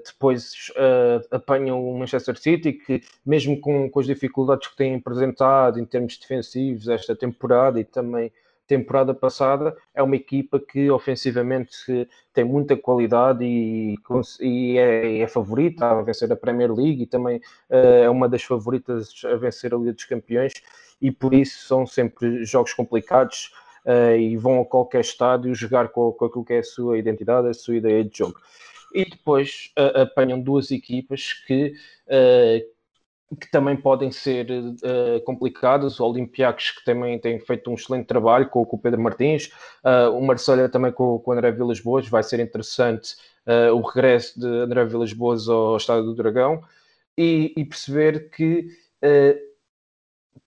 [0.05, 5.81] depois uh, apanham o Manchester City, que mesmo com, com as dificuldades que têm apresentado
[5.81, 8.31] em termos defensivos esta temporada e também
[8.71, 13.97] temporada passada, é uma equipa que ofensivamente tem muita qualidade e,
[14.41, 18.45] e é, é, favorita a vencer a Premier League e também uh, é uma das
[18.45, 20.53] favoritas a vencer a Liga dos Campeões
[21.03, 23.53] e por isso são sempre jogos complicados
[23.85, 27.49] uh, e vão a qualquer estádio jogar com, com aquilo que é a sua identidade,
[27.49, 28.39] a sua ideia de jogo.
[28.95, 31.73] E depois uh, apanham duas equipas que
[33.37, 36.01] que também podem ser uh, complicados.
[36.01, 39.51] O Olympiacos, que também tem feito um excelente trabalho com, com o Pedro Martins,
[39.85, 42.09] uh, o Marcelo também com, com o André Vilas Boas.
[42.09, 43.15] Vai ser interessante
[43.47, 46.63] uh, o regresso de André Vilas Boas ao Estádio do Dragão
[47.17, 48.69] e, e perceber que,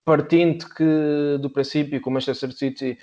[0.04, 2.98] partindo que, do princípio que o Manchester City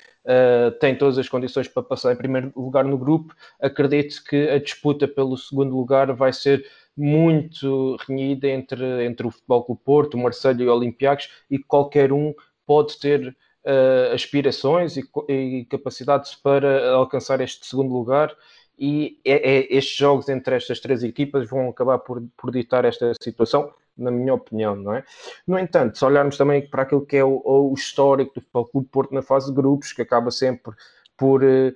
[0.80, 5.06] tem todas as condições para passar em primeiro lugar no grupo, acredito que a disputa
[5.06, 10.60] pelo segundo lugar vai ser muito renhida entre, entre o Futebol Clube Porto, o Marcelo
[10.60, 12.34] e o Olympiacos e qualquer um
[12.66, 18.34] pode ter uh, aspirações e, e, capacidades para alcançar este segundo lugar.
[18.78, 23.12] E é, é, estes jogos entre estas três equipas vão acabar por, por ditar esta
[23.22, 25.04] situação, na minha opinião, não é?
[25.46, 28.88] No entanto, se olharmos também para aquilo que é o, o histórico do Futebol Clube
[28.88, 30.72] Porto na fase de grupos, que acaba sempre
[31.14, 31.74] por uh,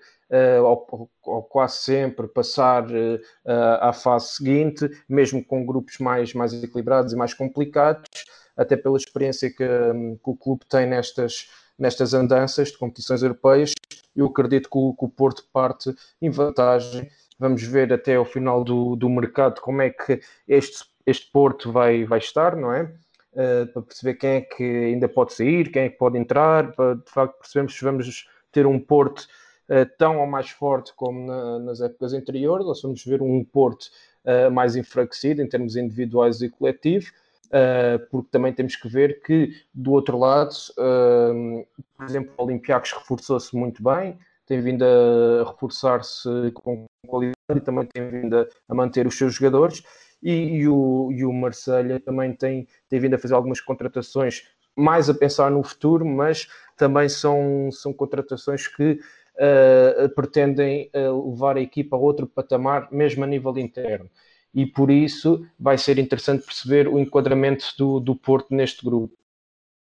[0.63, 3.21] ou, ou, quase sempre passar uh,
[3.81, 8.09] à fase seguinte, mesmo com grupos mais, mais equilibrados e mais complicados,
[8.57, 13.73] até pela experiência que, um, que o clube tem nestas, nestas andanças de competições europeias.
[14.15, 17.09] Eu acredito que o, que o Porto parte em vantagem.
[17.39, 22.05] Vamos ver até ao final do, do mercado como é que este, este Porto vai,
[22.05, 22.85] vai estar, não é?
[23.33, 26.95] Uh, para perceber quem é que ainda pode sair, quem é que pode entrar, para
[26.95, 29.27] de facto percebermos se vamos ter um Porto
[29.99, 33.87] tão ou mais forte como na, nas épocas anteriores, se vamos ver um Porto
[34.25, 37.09] uh, mais enfraquecido em termos individuais e coletivos,
[37.47, 40.55] uh, porque também temos que ver que do outro lado,
[41.97, 47.87] por exemplo, o Olympiacos reforçou-se muito bem, tem vindo a reforçar-se com qualidade e também
[47.87, 49.83] tem vindo a manter os seus jogadores.
[50.23, 54.45] E, e, o, e o Marselha também tem, tem vindo a fazer algumas contratações
[54.77, 58.99] mais a pensar no futuro, mas também são, são contratações que
[59.37, 64.11] uh, pretendem uh, levar a equipa a outro patamar, mesmo a nível interno.
[64.53, 69.17] E por isso vai ser interessante perceber o enquadramento do, do Porto neste grupo.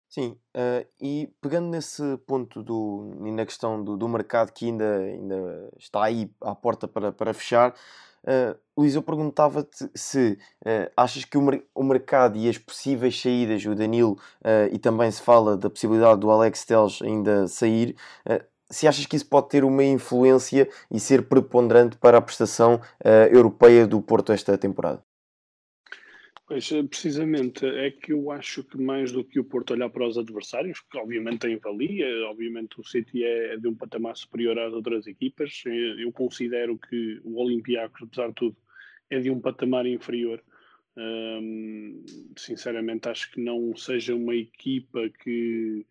[0.08, 4.98] Sim, uh, e pegando nesse ponto do, e na questão do, do mercado que ainda,
[4.98, 7.74] ainda está aí à porta para, para fechar,
[8.24, 11.42] Uh, Luís, eu perguntava-te se uh, achas que o,
[11.74, 14.16] o, mercado e as possíveis saídas, o Danilo,
[14.70, 17.96] e também se fala da possibilidade do Alex Teles ainda sair,
[18.72, 22.80] se achas que isso pode ter uma influência e ser preponderante para a prestação
[23.30, 25.02] europeia do Porto esta temporada?
[26.52, 30.06] Pois, eh, precisamente, é que eu acho que mais do que o Porto olhar para
[30.06, 34.70] os adversários, que obviamente tem valia, obviamente o City é de um patamar superior às
[34.74, 38.56] outras equipas, eh, eu considero que o Olympiacos, apesar de tudo,
[39.08, 40.42] é de um patamar inferior.
[40.94, 42.04] Hum,
[42.36, 45.86] sinceramente, acho que não seja uma equipa que,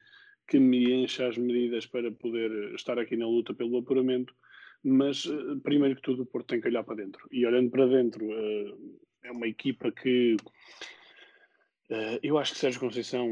[0.51, 4.35] que me encha as medidas para poder estar aqui na luta pelo apuramento,
[4.83, 7.25] mas eh, primeiro que tudo o Porto tem que olhar para dentro.
[7.31, 8.27] E olhando para dentro,
[9.23, 10.35] é uma equipa que
[12.21, 13.27] eu acho que Sérgio Conceição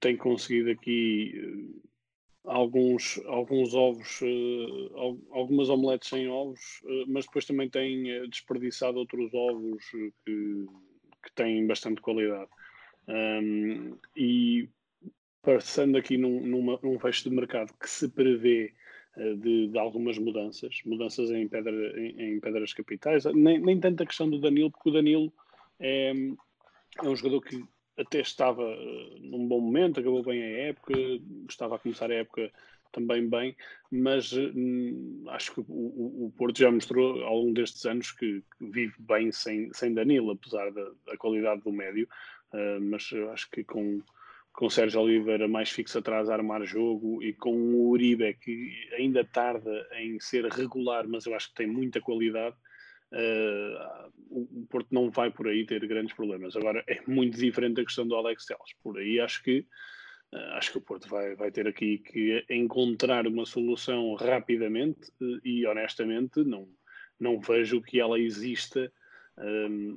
[0.00, 1.72] tem conseguido aqui
[2.44, 4.20] alguns, alguns ovos,
[5.30, 6.60] algumas omeletes sem ovos,
[7.08, 9.84] mas depois também tem desperdiçado outros ovos
[10.24, 10.66] que,
[11.24, 12.50] que têm bastante qualidade.
[13.08, 14.68] Um, e
[15.42, 18.74] passando aqui num, numa, num fecho de mercado que se prevê
[19.16, 24.06] de, de, algumas mudanças, mudanças em, pedra, em, em pedras capitais, nem, nem tanto a
[24.06, 25.32] questão do Danilo, porque o Danilo
[25.78, 26.12] é,
[27.02, 27.62] é um jogador que
[27.98, 30.94] até estava uh, num bom momento, acabou bem a época,
[31.48, 32.50] estava a começar a época
[32.92, 33.56] também bem,
[33.90, 34.50] mas uh,
[35.28, 39.72] acho que o, o, Porto já mostrou ao longo destes anos que, vive bem sem,
[39.72, 42.08] sem Danilo, apesar da, da qualidade do médio,
[42.52, 44.02] uh, mas acho que com
[44.52, 48.72] com o Sérgio Oliveira mais fixo atrás a armar jogo e com o Uribe que
[48.92, 52.56] ainda tarda em ser regular, mas eu acho que tem muita qualidade.
[53.12, 56.54] Uh, o Porto não vai por aí ter grandes problemas.
[56.56, 58.72] Agora é muito diferente a questão do Alex Telles.
[58.82, 59.66] Por aí acho que
[60.32, 65.40] uh, acho que o Porto vai, vai ter aqui que encontrar uma solução rapidamente uh,
[65.44, 66.68] e honestamente não,
[67.18, 68.92] não vejo que ela exista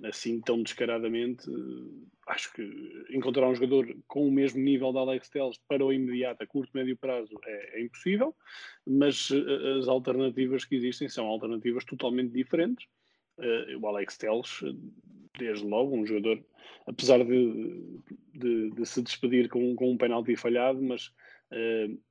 [0.03, 1.45] assim tão descaradamente.
[2.27, 2.63] acho que
[3.09, 6.71] encontrar um jogador com o mesmo nível da Alex Telles para o imediato, a curto,
[6.73, 8.35] médio prazo, é, é impossível,
[8.85, 12.87] mas uh, as alternativas que existem são alternativas totalmente diferentes.
[13.37, 14.63] Uh, o Alex Telles,
[15.37, 16.43] desde logo, um jogador,
[16.85, 17.99] apesar de,
[18.33, 21.11] de, de se despedir com, com um penalti falhado, mas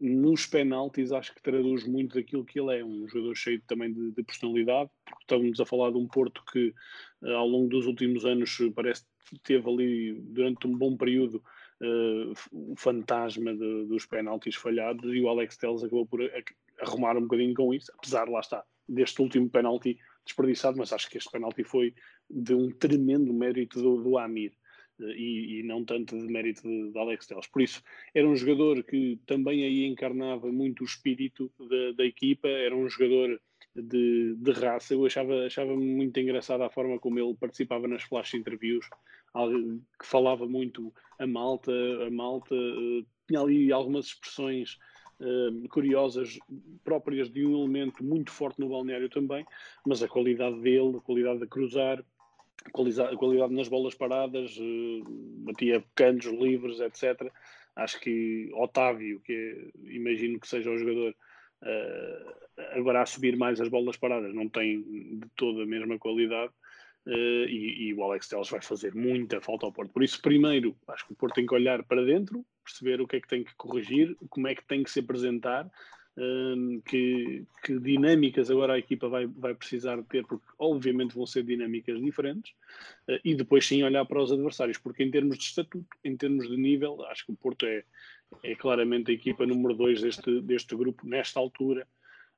[0.01, 4.13] Nos penaltis acho que traduz muito daquilo que ele é, um jogador cheio também de,
[4.13, 6.73] de personalidade, porque estamos a falar de um Porto que
[7.23, 11.43] uh, ao longo dos últimos anos parece que teve ali durante um bom período
[11.81, 16.21] uh, o fantasma de, dos penaltis falhados e o Alex Telles acabou por
[16.81, 21.19] arrumar um bocadinho com isso, apesar, lá está, deste último penalti desperdiçado, mas acho que
[21.19, 21.95] este penalti foi
[22.31, 24.53] de um tremendo mérito do, do Amir
[25.11, 27.47] e, e, não tanto de mérito de, de, Alex Telles.
[27.47, 27.83] Por isso,
[28.15, 32.89] era um jogador que também aí encarnava muito o espírito da, da equipa, era um
[32.89, 33.41] jogador
[33.75, 34.95] de, de, raça.
[34.95, 38.87] Eu achava, achava muito engraçada a forma como ele participava nas flash interviews,
[40.01, 41.73] que falava muito a malta,
[42.07, 44.79] a malta uh, tinha ali algumas expressões
[45.21, 46.39] uh, curiosas
[46.85, 49.45] próprias de um elemento muito forte no balneário também,
[49.87, 52.05] mas a qualidade dele, a qualidade de cruzar,
[52.73, 55.05] qualidade, qualidade nas bolas paradas, uh,
[55.45, 57.31] batia cantos livres, etc.
[57.77, 61.15] Acho que Otávio, que imagino que seja o jogador
[61.63, 66.53] uh, agora a subir mais as bolas paradas, não tem de toda a mesma qualidade.
[67.05, 69.93] Uh, e, e, o Alex Telles vai fazer muita falta ao Porto.
[69.93, 73.17] Por isso, primeiro, acho que o Porto tem que olhar para dentro, perceber o que
[73.17, 75.69] é que tem que corrigir, como é que tem que se apresentar,
[76.85, 82.01] que, que, dinâmicas agora a equipa vai, vai precisar ter, porque obviamente vão ser dinâmicas
[82.01, 82.53] diferentes,
[83.09, 86.49] uh, e depois sim olhar para os adversários, porque em termos de estatuto, em termos
[86.49, 87.83] de nível, acho que o Porto é,
[88.43, 91.87] é claramente a equipa número 2 deste, deste grupo nesta altura.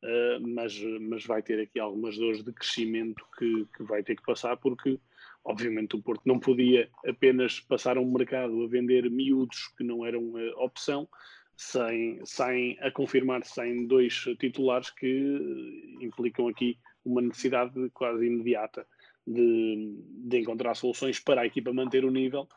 [0.02, 4.22] Uh, mas, mas vai ter aqui algumas dores de crescimento que, que vai ter que
[4.22, 5.00] passar, porque
[5.42, 10.04] obviamente o Porto não podia apenas passar a um mercado a vender miúdos que não
[10.04, 11.08] eram uh, opção,
[11.56, 18.86] sem, sem a confirmar sem dois titulares que implicam aqui uma necessidade quase imediata
[19.26, 22.48] de, de encontrar soluções para a equipa manter o nível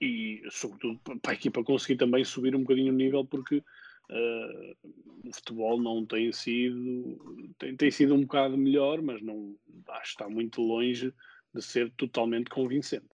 [0.00, 3.62] e, sobretudo, para a equipa conseguir também subir um bocadinho o nível, porque
[4.10, 4.74] Uh,
[5.28, 9.54] o futebol não tem sido tem, tem, sido um bocado melhor, mas não
[9.88, 11.12] acho que está muito longe
[11.52, 13.04] de ser totalmente convincente.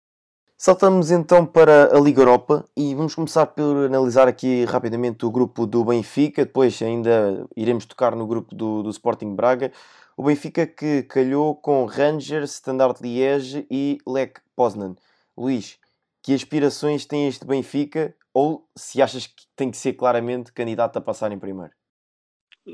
[0.56, 5.66] Saltamos então para a Liga Europa e vamos começar por analisar aqui rapidamente o grupo
[5.66, 9.72] do Benfica, depois ainda iremos tocar no grupo do, do Sporting Braga.
[10.16, 14.94] O Benfica que calhou com Rangers, Standard Liège e Lech Poznan.
[15.36, 15.78] Luís,
[16.22, 21.00] que aspirações tem este Benfica ou se achas que tem que ser claramente candidato a
[21.00, 21.72] passar em primeiro?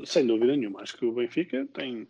[0.05, 0.81] Sem dúvida nenhuma.
[0.81, 2.07] Acho que o Benfica tem,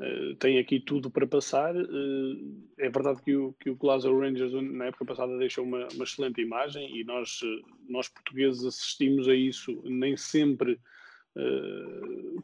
[0.00, 1.74] uh, tem aqui tudo para passar.
[1.74, 6.04] Uh, é verdade que o, que o Glasgow Rangers na época passada deixou uma, uma
[6.04, 10.78] excelente imagem e nós, uh, nós portugueses assistimos a isso nem sempre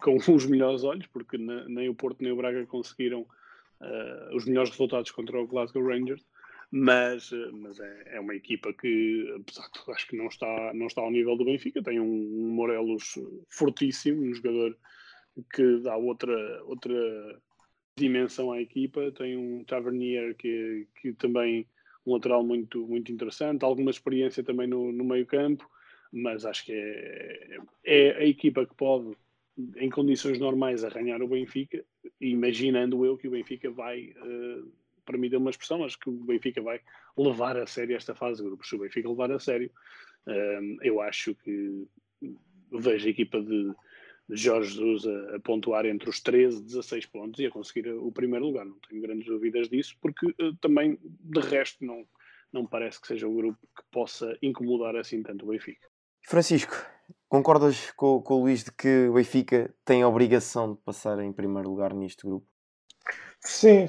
[0.00, 3.26] com os melhores olhos, porque na, nem o Porto nem o Braga conseguiram
[4.32, 6.24] os melhores resultados contra o Glasgow Rangers
[6.70, 10.86] mas, eh, mas é, é, uma equipa que, apesar de acho que não está, não
[10.86, 14.76] está ao nível do Benfica, tem um, Morelos fortíssimo, um jogador
[15.52, 17.40] que dá outra, outra
[17.96, 21.66] dimensão à equipa, tem um Tavernier que, que também
[22.06, 25.68] um lateral muito, muito interessante, alguma experiência também no, no meio campo,
[26.12, 29.16] mas acho que é, é a equipa que pode,
[29.76, 31.84] em condições normais, arranhar o Benfica,
[32.20, 34.14] imaginando eu que o Benfica vai...
[34.22, 34.70] Uh,
[35.08, 36.82] permitam uma expressão, acho que o Benfica vai
[37.16, 38.68] levar a sério esta fase de grupos.
[38.68, 39.70] Se o Benfica levar a sério,
[40.26, 41.86] um, eu acho que
[42.70, 43.72] vejo a equipa de
[44.30, 48.12] Jorge Jesus a, a, pontuar entre os 13 e 16 pontos e a conseguir o
[48.12, 48.64] primeiro lugar.
[48.64, 52.04] Não tenho grandes dúvidas disso, porque uh, também, de resto, não,
[52.52, 55.86] não parece que seja um grupo que possa incomodar assim tanto o Benfica.
[56.26, 56.74] Francisco,
[57.28, 61.32] concordas com, com o Luís de que o Benfica tem a obrigação de passar em
[61.32, 62.46] primeiro lugar neste grupo?
[63.40, 63.86] Sim,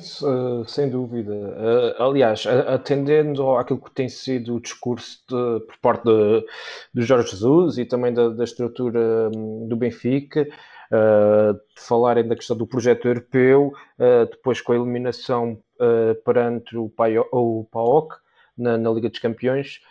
[0.68, 1.34] sem dúvida.
[1.34, 6.04] Uh, aliás, atendendo àquilo que tem sido o discurso de, por parte
[6.94, 10.48] de Jorge Jesus e também da, da estrutura um, do Benfica,
[10.92, 13.74] uh, de falarem da questão do projeto europeu,
[14.32, 15.62] depois com a eliminação
[16.24, 16.92] perante o,
[17.32, 18.16] o PAOK
[18.58, 19.82] na, na Liga dos Campeões,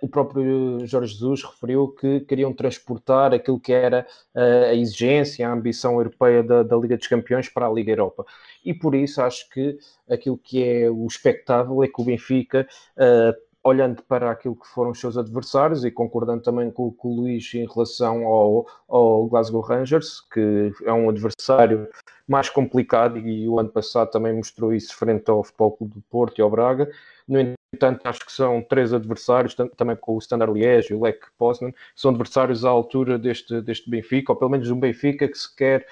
[0.00, 5.52] o próprio Jorge Jesus referiu que queriam transportar aquilo que era uh, a exigência, a
[5.52, 8.24] ambição europeia da, da, Liga dos Campeões para a Liga Europa.
[8.64, 9.78] E por isso acho que
[10.08, 14.90] aquilo que é o espectável é que o Benfica, uh, olhando para aquilo que foram
[14.90, 19.60] os seus adversários e concordando também com, com o Luís em relação ao, ao Glasgow
[19.60, 21.88] Rangers, que é um adversário
[22.26, 26.38] mais complicado e o ano passado também mostrou isso frente ao Futebol Clube do Porto
[26.38, 26.90] e ao Braga.
[27.28, 31.20] No entanto, acho que são três adversários, também com o Standard Liège e o Lech
[31.38, 35.54] Poznan, são adversários à altura deste, deste Benfica, ou pelo menos um Benfica que se
[35.56, 35.86] quer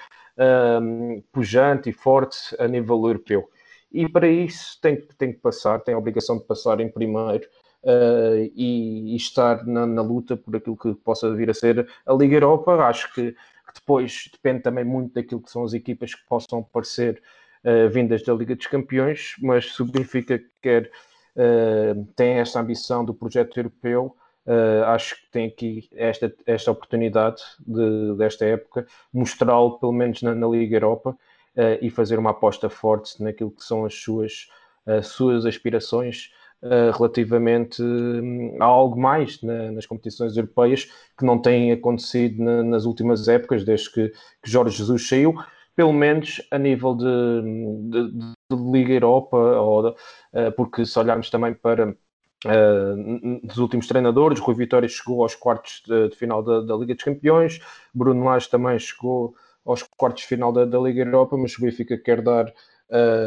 [0.81, 3.49] um, pujante e forte a nível europeu.
[3.91, 7.45] E para isso tem, tem que passar, tem a obrigação de passar em primeiro
[7.83, 12.13] uh, e, e, estar na, na, luta por aquilo que possa vir a ser a
[12.13, 12.73] Liga Europa.
[12.85, 17.21] Acho que, que depois depende também muito daquilo que são as equipas que possam aparecer
[17.65, 20.89] uh, vindas da Liga dos Campeões, mas se o Benfica quer
[22.15, 24.15] tem esta ambição do projeto europeu,
[24.45, 30.33] uh, acho que tem aqui esta, esta oportunidade de, desta época, mostrá-lo pelo menos na,
[30.33, 34.47] na Liga Europa uh, e fazer uma aposta forte naquilo que são as suas,
[34.85, 36.31] as suas aspirações
[36.95, 40.85] relativamente um, a algo mais na, nas competições europeias
[41.17, 44.13] que não tem acontecido na, nas últimas épocas, desde que
[44.45, 45.33] Jorge Jesus saiu
[45.75, 47.05] pelo menos a nível de,
[47.89, 49.95] de, de Liga Europa, ou uh,
[50.55, 56.15] porque se olharmos também para uh, últimos treinadores, Rui Vitória chegou aos quartos de, de
[56.15, 57.59] final da, da, Liga dos Campeões,
[57.93, 61.97] Bruno Lage também chegou aos quartos de final da, da, Liga Europa, mas o Benfica
[61.97, 62.51] quer dar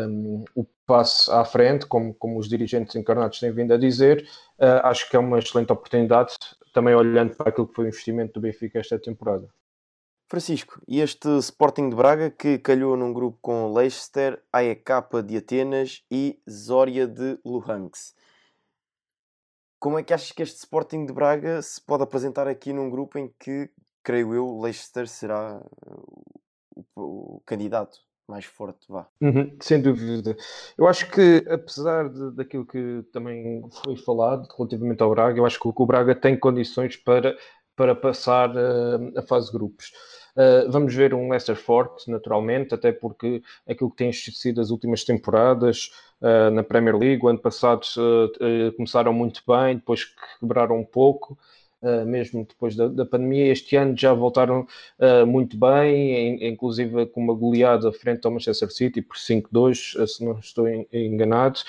[0.09, 4.26] um, o passe à frente, como, como os dirigentes encarnados têm vindo a dizer,
[4.59, 6.34] uh, acho que é uma excelente oportunidade,
[6.72, 9.49] também olhando para aquilo que foi o investimento do Benfica esta temporada.
[10.29, 14.91] Francisco, e este Sporting de Braga que calhou num grupo com Leicester, AEK
[15.25, 18.16] de Atenas e Zória de Luhansk.
[19.79, 23.18] Como é que achas que este Sporting de Braga se pode apresentar aqui num grupo
[23.18, 23.70] em que,
[24.03, 26.25] creio eu, Leicester será o,
[26.97, 29.07] o, o candidato mais forte, vá?
[29.20, 30.35] Uhum, sem dúvida.
[30.79, 35.61] Eu acho que, apesar de, daquilo que também foi falado relativamente ao Braga, eu acho
[35.61, 37.37] que o Braga tem condições para
[37.77, 39.93] para passar uh, a fase de grupos.
[40.37, 45.05] Uh, vamos ver um Leicester forte, naturalmente, até porque aquilo que tem sido as últimas
[45.05, 47.87] temporadas uh, na Premier League, o ano passado
[48.77, 50.05] começaram muito bem, depois
[50.41, 51.39] quebraram um pouco.
[51.85, 53.53] Uh, mesmo depois da, da, pandemia.
[53.53, 54.66] Este ano já voltaram
[54.99, 60.07] uh, muito bem, em, inclusive com uma goleada frente ao Manchester City por 5-2, uh,
[60.07, 61.61] se não estou enganado.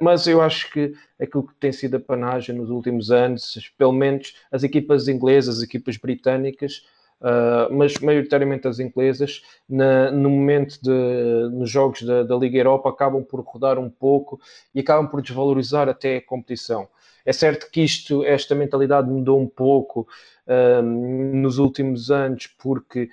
[0.00, 4.34] mas eu acho que aquilo que tem sido a panagem nos últimos anos, pelo menos
[4.50, 6.82] as equipas inglesas, as equipas britânicas,
[7.20, 12.88] Uh, mas maioritariamente as inglesas, na, no momento de, nos jogos da, da, Liga Europa,
[12.88, 14.40] acabam por rodar um pouco
[14.72, 16.88] e acabam por desvalorizar até a competição.
[17.24, 20.08] É certo que isto, esta mentalidade mudou um pouco
[20.46, 23.10] um, nos últimos anos, porque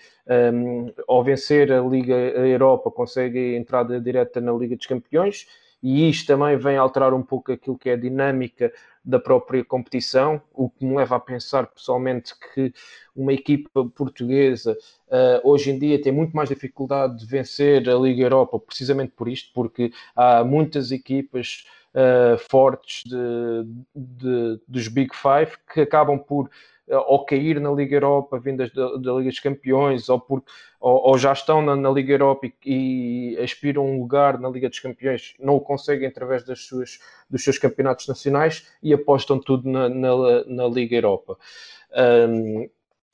[0.53, 5.47] um, ao vencer a Liga Europa consegue entrada direta na Liga dos Campeões,
[5.84, 10.41] e isto também vem alterar um pouco aquilo que é a dinâmica da própria competição,
[10.51, 12.74] o que me leva a pensar pessoalmente que
[13.16, 14.76] uma equipa portuguesa
[15.08, 19.28] uh, hoje em dia tem muito mais dificuldade de vencer a Liga Europa, precisamente por
[19.28, 21.66] isto, porque há muitas equipas
[21.96, 23.64] uh, fortes de,
[23.96, 29.14] de, dos Big Five que acabam por uh, ou cair na Liga Europa vindas da,
[29.14, 30.43] Liga dos Campeões ou, por,
[30.80, 34.70] ou, ou já estão na, na, Liga Europa e, e aspiram um lugar na Liga
[34.70, 39.70] dos Campeões, não o conseguem através das suas, dos seus campeonatos nacionais e apostam tudo
[39.70, 41.38] na, na, na Liga Europa.
[42.30, 42.70] Um,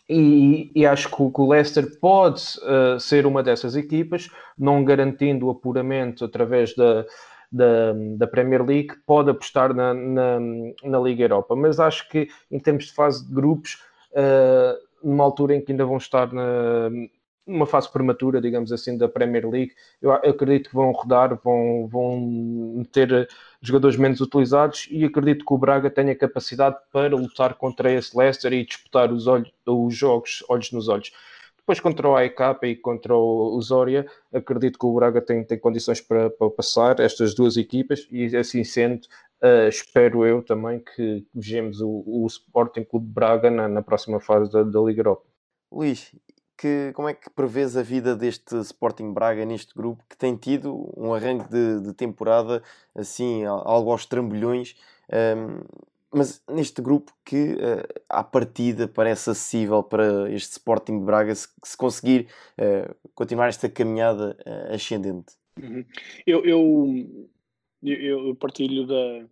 [0.10, 4.84] e, e, acho que o, que o Leicester pode uh, ser uma dessas equipas, não
[4.84, 7.06] garantindo o apuramento através da,
[7.52, 10.40] da, da Premier League, pode apostar na, na,
[10.84, 11.56] na, Liga Europa.
[11.56, 13.82] Mas acho que em termos de fase de grupos,
[14.12, 16.90] uh, numa altura em que ainda vão estar na,
[17.46, 21.88] numa fase prematura, digamos assim, da Premier League, eu, eu acredito que vão rodar, vão,
[21.88, 23.28] vão ter
[23.62, 28.54] jogadores menos utilizados e acredito que o Braga tenha capacidade para lutar contra esse Leicester
[28.54, 31.12] e disputar os, olhos, os jogos olhos nos olhos.
[31.72, 36.02] Depois contra o AEK e contra o Zória, acredito que o Braga tem, tem condições
[36.02, 39.06] para, para passar estas duas equipas e assim sendo,
[39.42, 44.52] uh, espero eu também que vejamos o, o Sporting Clube Braga na, na próxima fase
[44.52, 45.24] da, da Liga Europa.
[45.72, 46.14] Luís,
[46.58, 50.92] que, como é que prevês a vida deste Sporting Braga neste grupo que tem tido
[50.98, 52.62] um arranque de, de temporada
[52.94, 54.76] assim, algo aos trambolhões?
[55.10, 55.62] Um,
[56.14, 61.48] mas neste grupo que uh, à partida parece acessível para este Sporting de Braga se,
[61.64, 62.28] se conseguir
[62.60, 65.34] uh, continuar esta caminhada uh, ascendente.
[65.62, 65.86] Uhum.
[66.28, 67.30] Eu, eu,
[67.84, 69.26] eu, partilho da,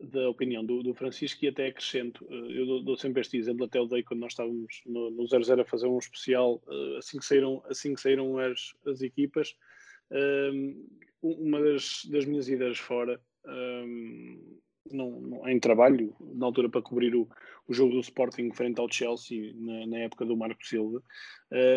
[0.00, 3.80] da opinião do, do, Francisco e até acrescento, eu dou, dou, sempre este exemplo, até
[3.80, 6.60] o dei quando nós estávamos no, no 00 a fazer um especial,
[6.98, 9.56] assim que saíram, assim que saíram as, as equipas,
[11.22, 13.20] uma das, das minhas ideias fora
[15.46, 17.28] em trabalho, na altura para cobrir o,
[17.68, 21.02] o jogo do Sporting frente ao Chelsea, na, na época do Marco Silva,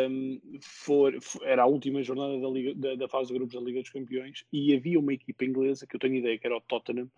[0.09, 3.61] um, for, for, era a última jornada da, Liga, da, da, fase de grupos da
[3.61, 6.61] Liga dos Campeões e havia uma equipa inglesa, que eu tenho ideia que era o
[6.61, 7.09] Tottenham,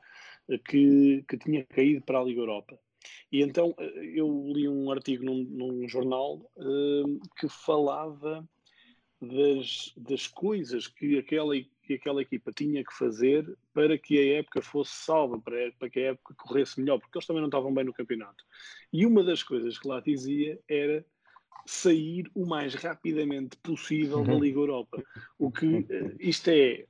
[0.66, 2.78] que, que tinha caído para a Liga Europa.
[3.32, 8.48] E então eh, eu li um artigo num, num jornal um, que falava
[9.22, 11.54] das, das coisas que aquela
[11.88, 16.00] que aquela equipa tinha que fazer para que a época fosse salva, para, para que
[16.00, 18.44] a época corresse melhor, porque eles também não estavam bem no campeonato.
[18.92, 21.06] E uma das coisas que lá dizia era
[21.66, 24.40] sair o mais rapidamente possível da uhum.
[24.40, 25.04] Liga Europa.
[25.40, 26.86] O que eh, isto é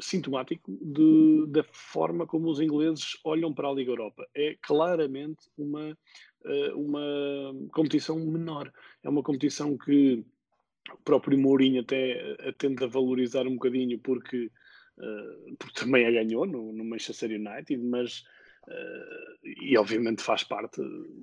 [0.00, 4.26] sintomático de, da forma como os ingleses olham para a Liga Europa.
[4.34, 5.96] É claramente uma,
[6.44, 7.02] eh, uma
[7.72, 8.72] competição menor.
[9.02, 10.24] É uma competição que
[10.92, 14.50] o próprio Mourinho até a tenta valorizar um bocadinho porque,
[14.98, 18.24] uh, porque também a ganhou no, no Manchester United, mas
[18.66, 20.80] uh, e obviamente faz parte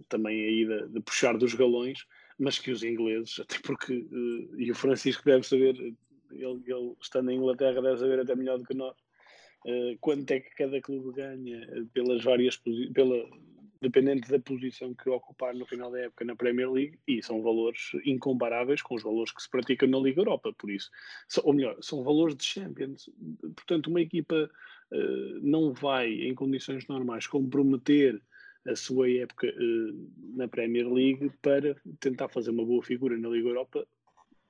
[0.09, 2.05] também aí de, de, puxar dos galões,
[2.37, 5.95] mas que os ingleses, até porque, uh, e o Francisco deve saber, ele,
[6.31, 8.95] ele estando em Inglaterra deve saber até melhor do que nós,
[9.99, 12.61] quanto é que cada clube ganha pelas várias
[12.93, 13.27] pela,
[13.81, 17.91] dependente da posição que ocupar no final da época na Premier League, e são valores
[18.05, 20.89] incomparáveis com os valores que se praticam na Liga Europa, por isso,
[21.43, 23.09] ou melhor, são valores de Champions.
[23.55, 24.49] Portanto, uma equipa
[24.91, 28.21] uh, não vai, em condições normais, comprometer
[28.67, 33.49] a sua época uh, na Premier League para tentar fazer uma boa figura na Liga
[33.49, 33.87] Europa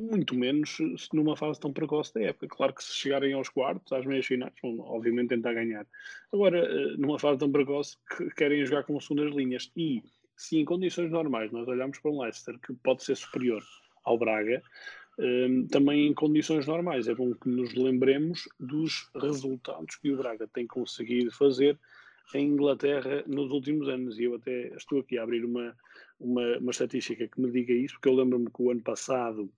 [0.01, 0.77] muito menos
[1.13, 2.47] numa fase tão precoce da época.
[2.47, 5.85] Claro que se chegarem aos quartos, às meias finais, vão obviamente tentar ganhar.
[6.33, 9.71] Agora, eh, numa fase tão precoce, que querem jogar com segundas linhas.
[9.75, 10.03] E
[10.35, 13.63] se em condições normais nós olhamos para um Leicester que pode ser superior
[14.03, 14.61] ao Braga,
[15.19, 20.47] eh, também em condições normais é bom que nos lembremos dos resultados que o Braga
[20.47, 21.79] tem conseguido fazer
[22.33, 24.19] em Inglaterra nos últimos anos.
[24.19, 25.73] E eu até estou aqui a abrir uma,
[26.19, 29.49] uma, uma estatística que me diga isso, porque eu lembro-me que o ano passado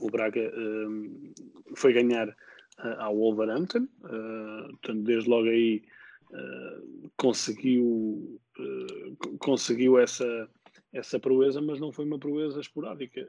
[0.00, 1.32] o Braga um,
[1.74, 5.82] foi ganhar uh, ao Wolverhampton, uh, portanto, desde logo aí
[6.30, 8.40] uh, conseguiu,
[9.38, 10.48] conseguiu essa,
[10.92, 13.20] essa proeza, mas não foi uma proeza esporádica.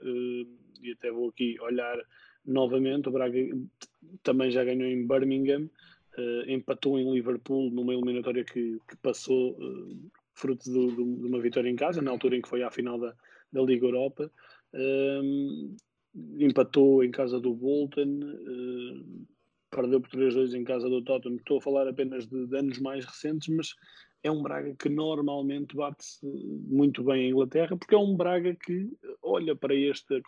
[0.82, 1.98] e até vou aqui olhar
[2.46, 3.38] novamente: o Braga
[4.24, 5.70] também já ganhou em Birmingham,
[6.48, 9.58] empatou em Liverpool numa eliminatória que, que passou.
[10.34, 13.00] fruto do, do, de uma vitória em casa, na altura em que foi à final
[13.00, 13.14] da,
[13.52, 14.32] da Liga Europa,
[14.74, 15.76] um,
[16.38, 19.28] empatou em casa do Bolton, uh,
[19.70, 21.38] perdeu por 3-2 em casa do Tottenham.
[21.38, 23.76] Estou a falar apenas de, de, anos mais recentes, mas
[24.24, 28.90] é um Braga que normalmente bate-se muito bem em Inglaterra, porque é um Braga que
[29.22, 30.20] olha para esta,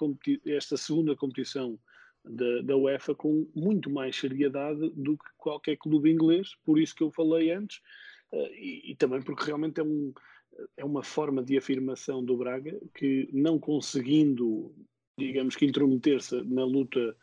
[0.45, 1.79] esta segunda competição
[2.23, 7.03] da, da UEFA com muito mais seriedade do que qualquer clube inglês, por isso que
[7.03, 7.77] eu falei antes,
[8.31, 10.13] uh, e, e também porque realmente é um
[10.77, 14.73] é uma forma de afirmação do Braga que, não conseguindo
[15.19, 17.15] digamos que intrometer-se na luta,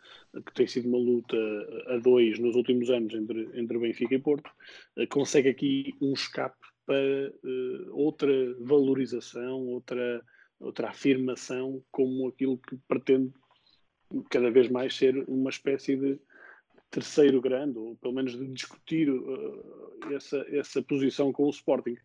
[0.46, 1.36] que tem sido uma luta
[1.88, 4.50] a dois nos últimos anos entre, entre Benfica e Porto,
[4.96, 10.22] eh, consegue aqui um escape para uh, outra valorização, outra,
[10.60, 13.32] outra afirmação como aquilo que pretende
[14.30, 16.18] cada vez mais ser uma espécie de
[16.90, 21.96] terceiro grande, ou pelo menos de discutir uh, essa, essa posição com o Sporting.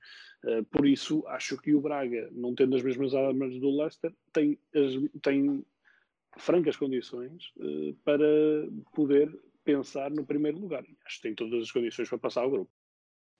[0.44, 4.58] Uh, por isso, acho que o Braga, não tendo as mesmas armas do Leicester, tem,
[4.74, 5.64] as, tem
[6.38, 8.26] francas condições uh, para
[8.94, 9.32] poder
[9.64, 10.84] pensar no primeiro lugar.
[11.06, 12.72] Acho que tem todas as condições para passar ao grupo.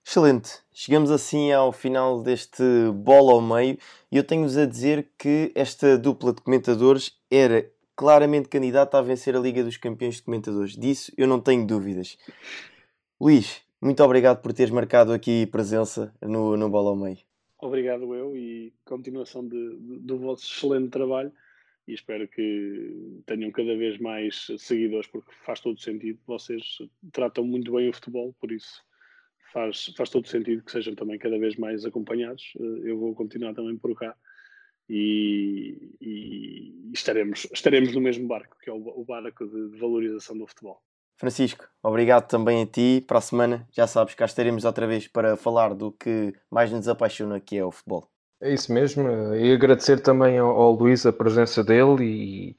[0.04, 0.60] Excelente.
[0.72, 2.62] Chegamos assim ao final deste
[2.94, 3.78] bola ao meio
[4.10, 9.36] e eu tenho-vos a dizer que esta dupla de comentadores era claramente candidata a vencer
[9.36, 10.76] a Liga dos Campeões de Comentadores.
[10.76, 12.18] Disso eu não tenho dúvidas.
[13.20, 17.18] Luís, muito obrigado por teres marcado aqui presença no, no Bola ao Meio.
[17.60, 21.32] Obrigado eu e continuação de, de, do vosso excelente trabalho
[21.86, 26.18] e espero que tenham cada vez mais seguidores, porque faz todo sentido.
[26.26, 26.78] Vocês
[27.12, 28.82] tratam muito bem o futebol, por isso
[29.52, 32.52] faz, faz todo sentido que sejam também cada vez mais acompanhados.
[32.58, 34.14] Eh, eu vou continuar também por cá
[34.88, 40.46] e, e estaremos, estaremos no mesmo barco, que é o, o barco de, valorização do
[40.46, 40.82] futebol.
[41.16, 43.04] Francisco, obrigado também a ti.
[43.06, 46.88] Para a semana, já sabes, cá estaremos outra vez para falar do que mais nos
[46.88, 48.11] apaixona, que é o futebol.
[48.42, 49.08] É isso mesmo.
[49.36, 52.56] E agradecer também ao, ao Luís a presença dele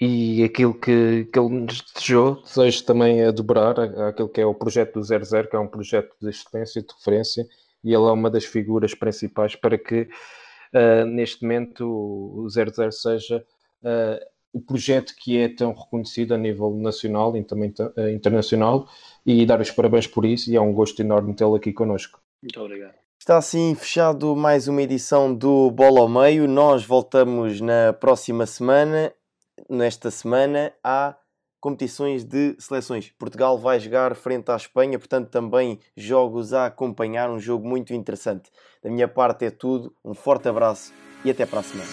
[0.00, 2.40] e, e aquilo que, que ele nos desejou.
[2.42, 6.14] Desejo também a dobrar aquilo que é o projeto do 00, que é um projeto
[6.22, 7.44] de excelência e de referência,
[7.82, 10.02] e ele é uma das figuras principais para que
[10.72, 13.44] uh, neste momento o 00 seja
[13.82, 17.74] uh, o projeto que é tão reconhecido a nível nacional e também
[18.14, 18.88] internacional,
[19.26, 22.20] e dar os parabéns por isso, e é um gosto enorme tê-lo aqui connosco.
[22.40, 23.03] Muito obrigado.
[23.18, 26.46] Está assim fechado mais uma edição do Bola ao Meio.
[26.46, 29.12] Nós voltamos na próxima semana.
[29.70, 31.16] Nesta semana há
[31.58, 33.10] competições de seleções.
[33.18, 37.30] Portugal vai jogar frente à Espanha, portanto, também jogos a acompanhar.
[37.30, 38.50] Um jogo muito interessante.
[38.82, 39.94] Da minha parte é tudo.
[40.04, 40.92] Um forte abraço
[41.24, 41.88] e até para a semana.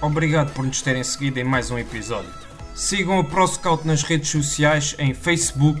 [0.00, 2.30] Obrigado por nos terem seguido em mais um episódio.
[2.74, 5.80] Sigam o ProScout nas redes sociais em Facebook,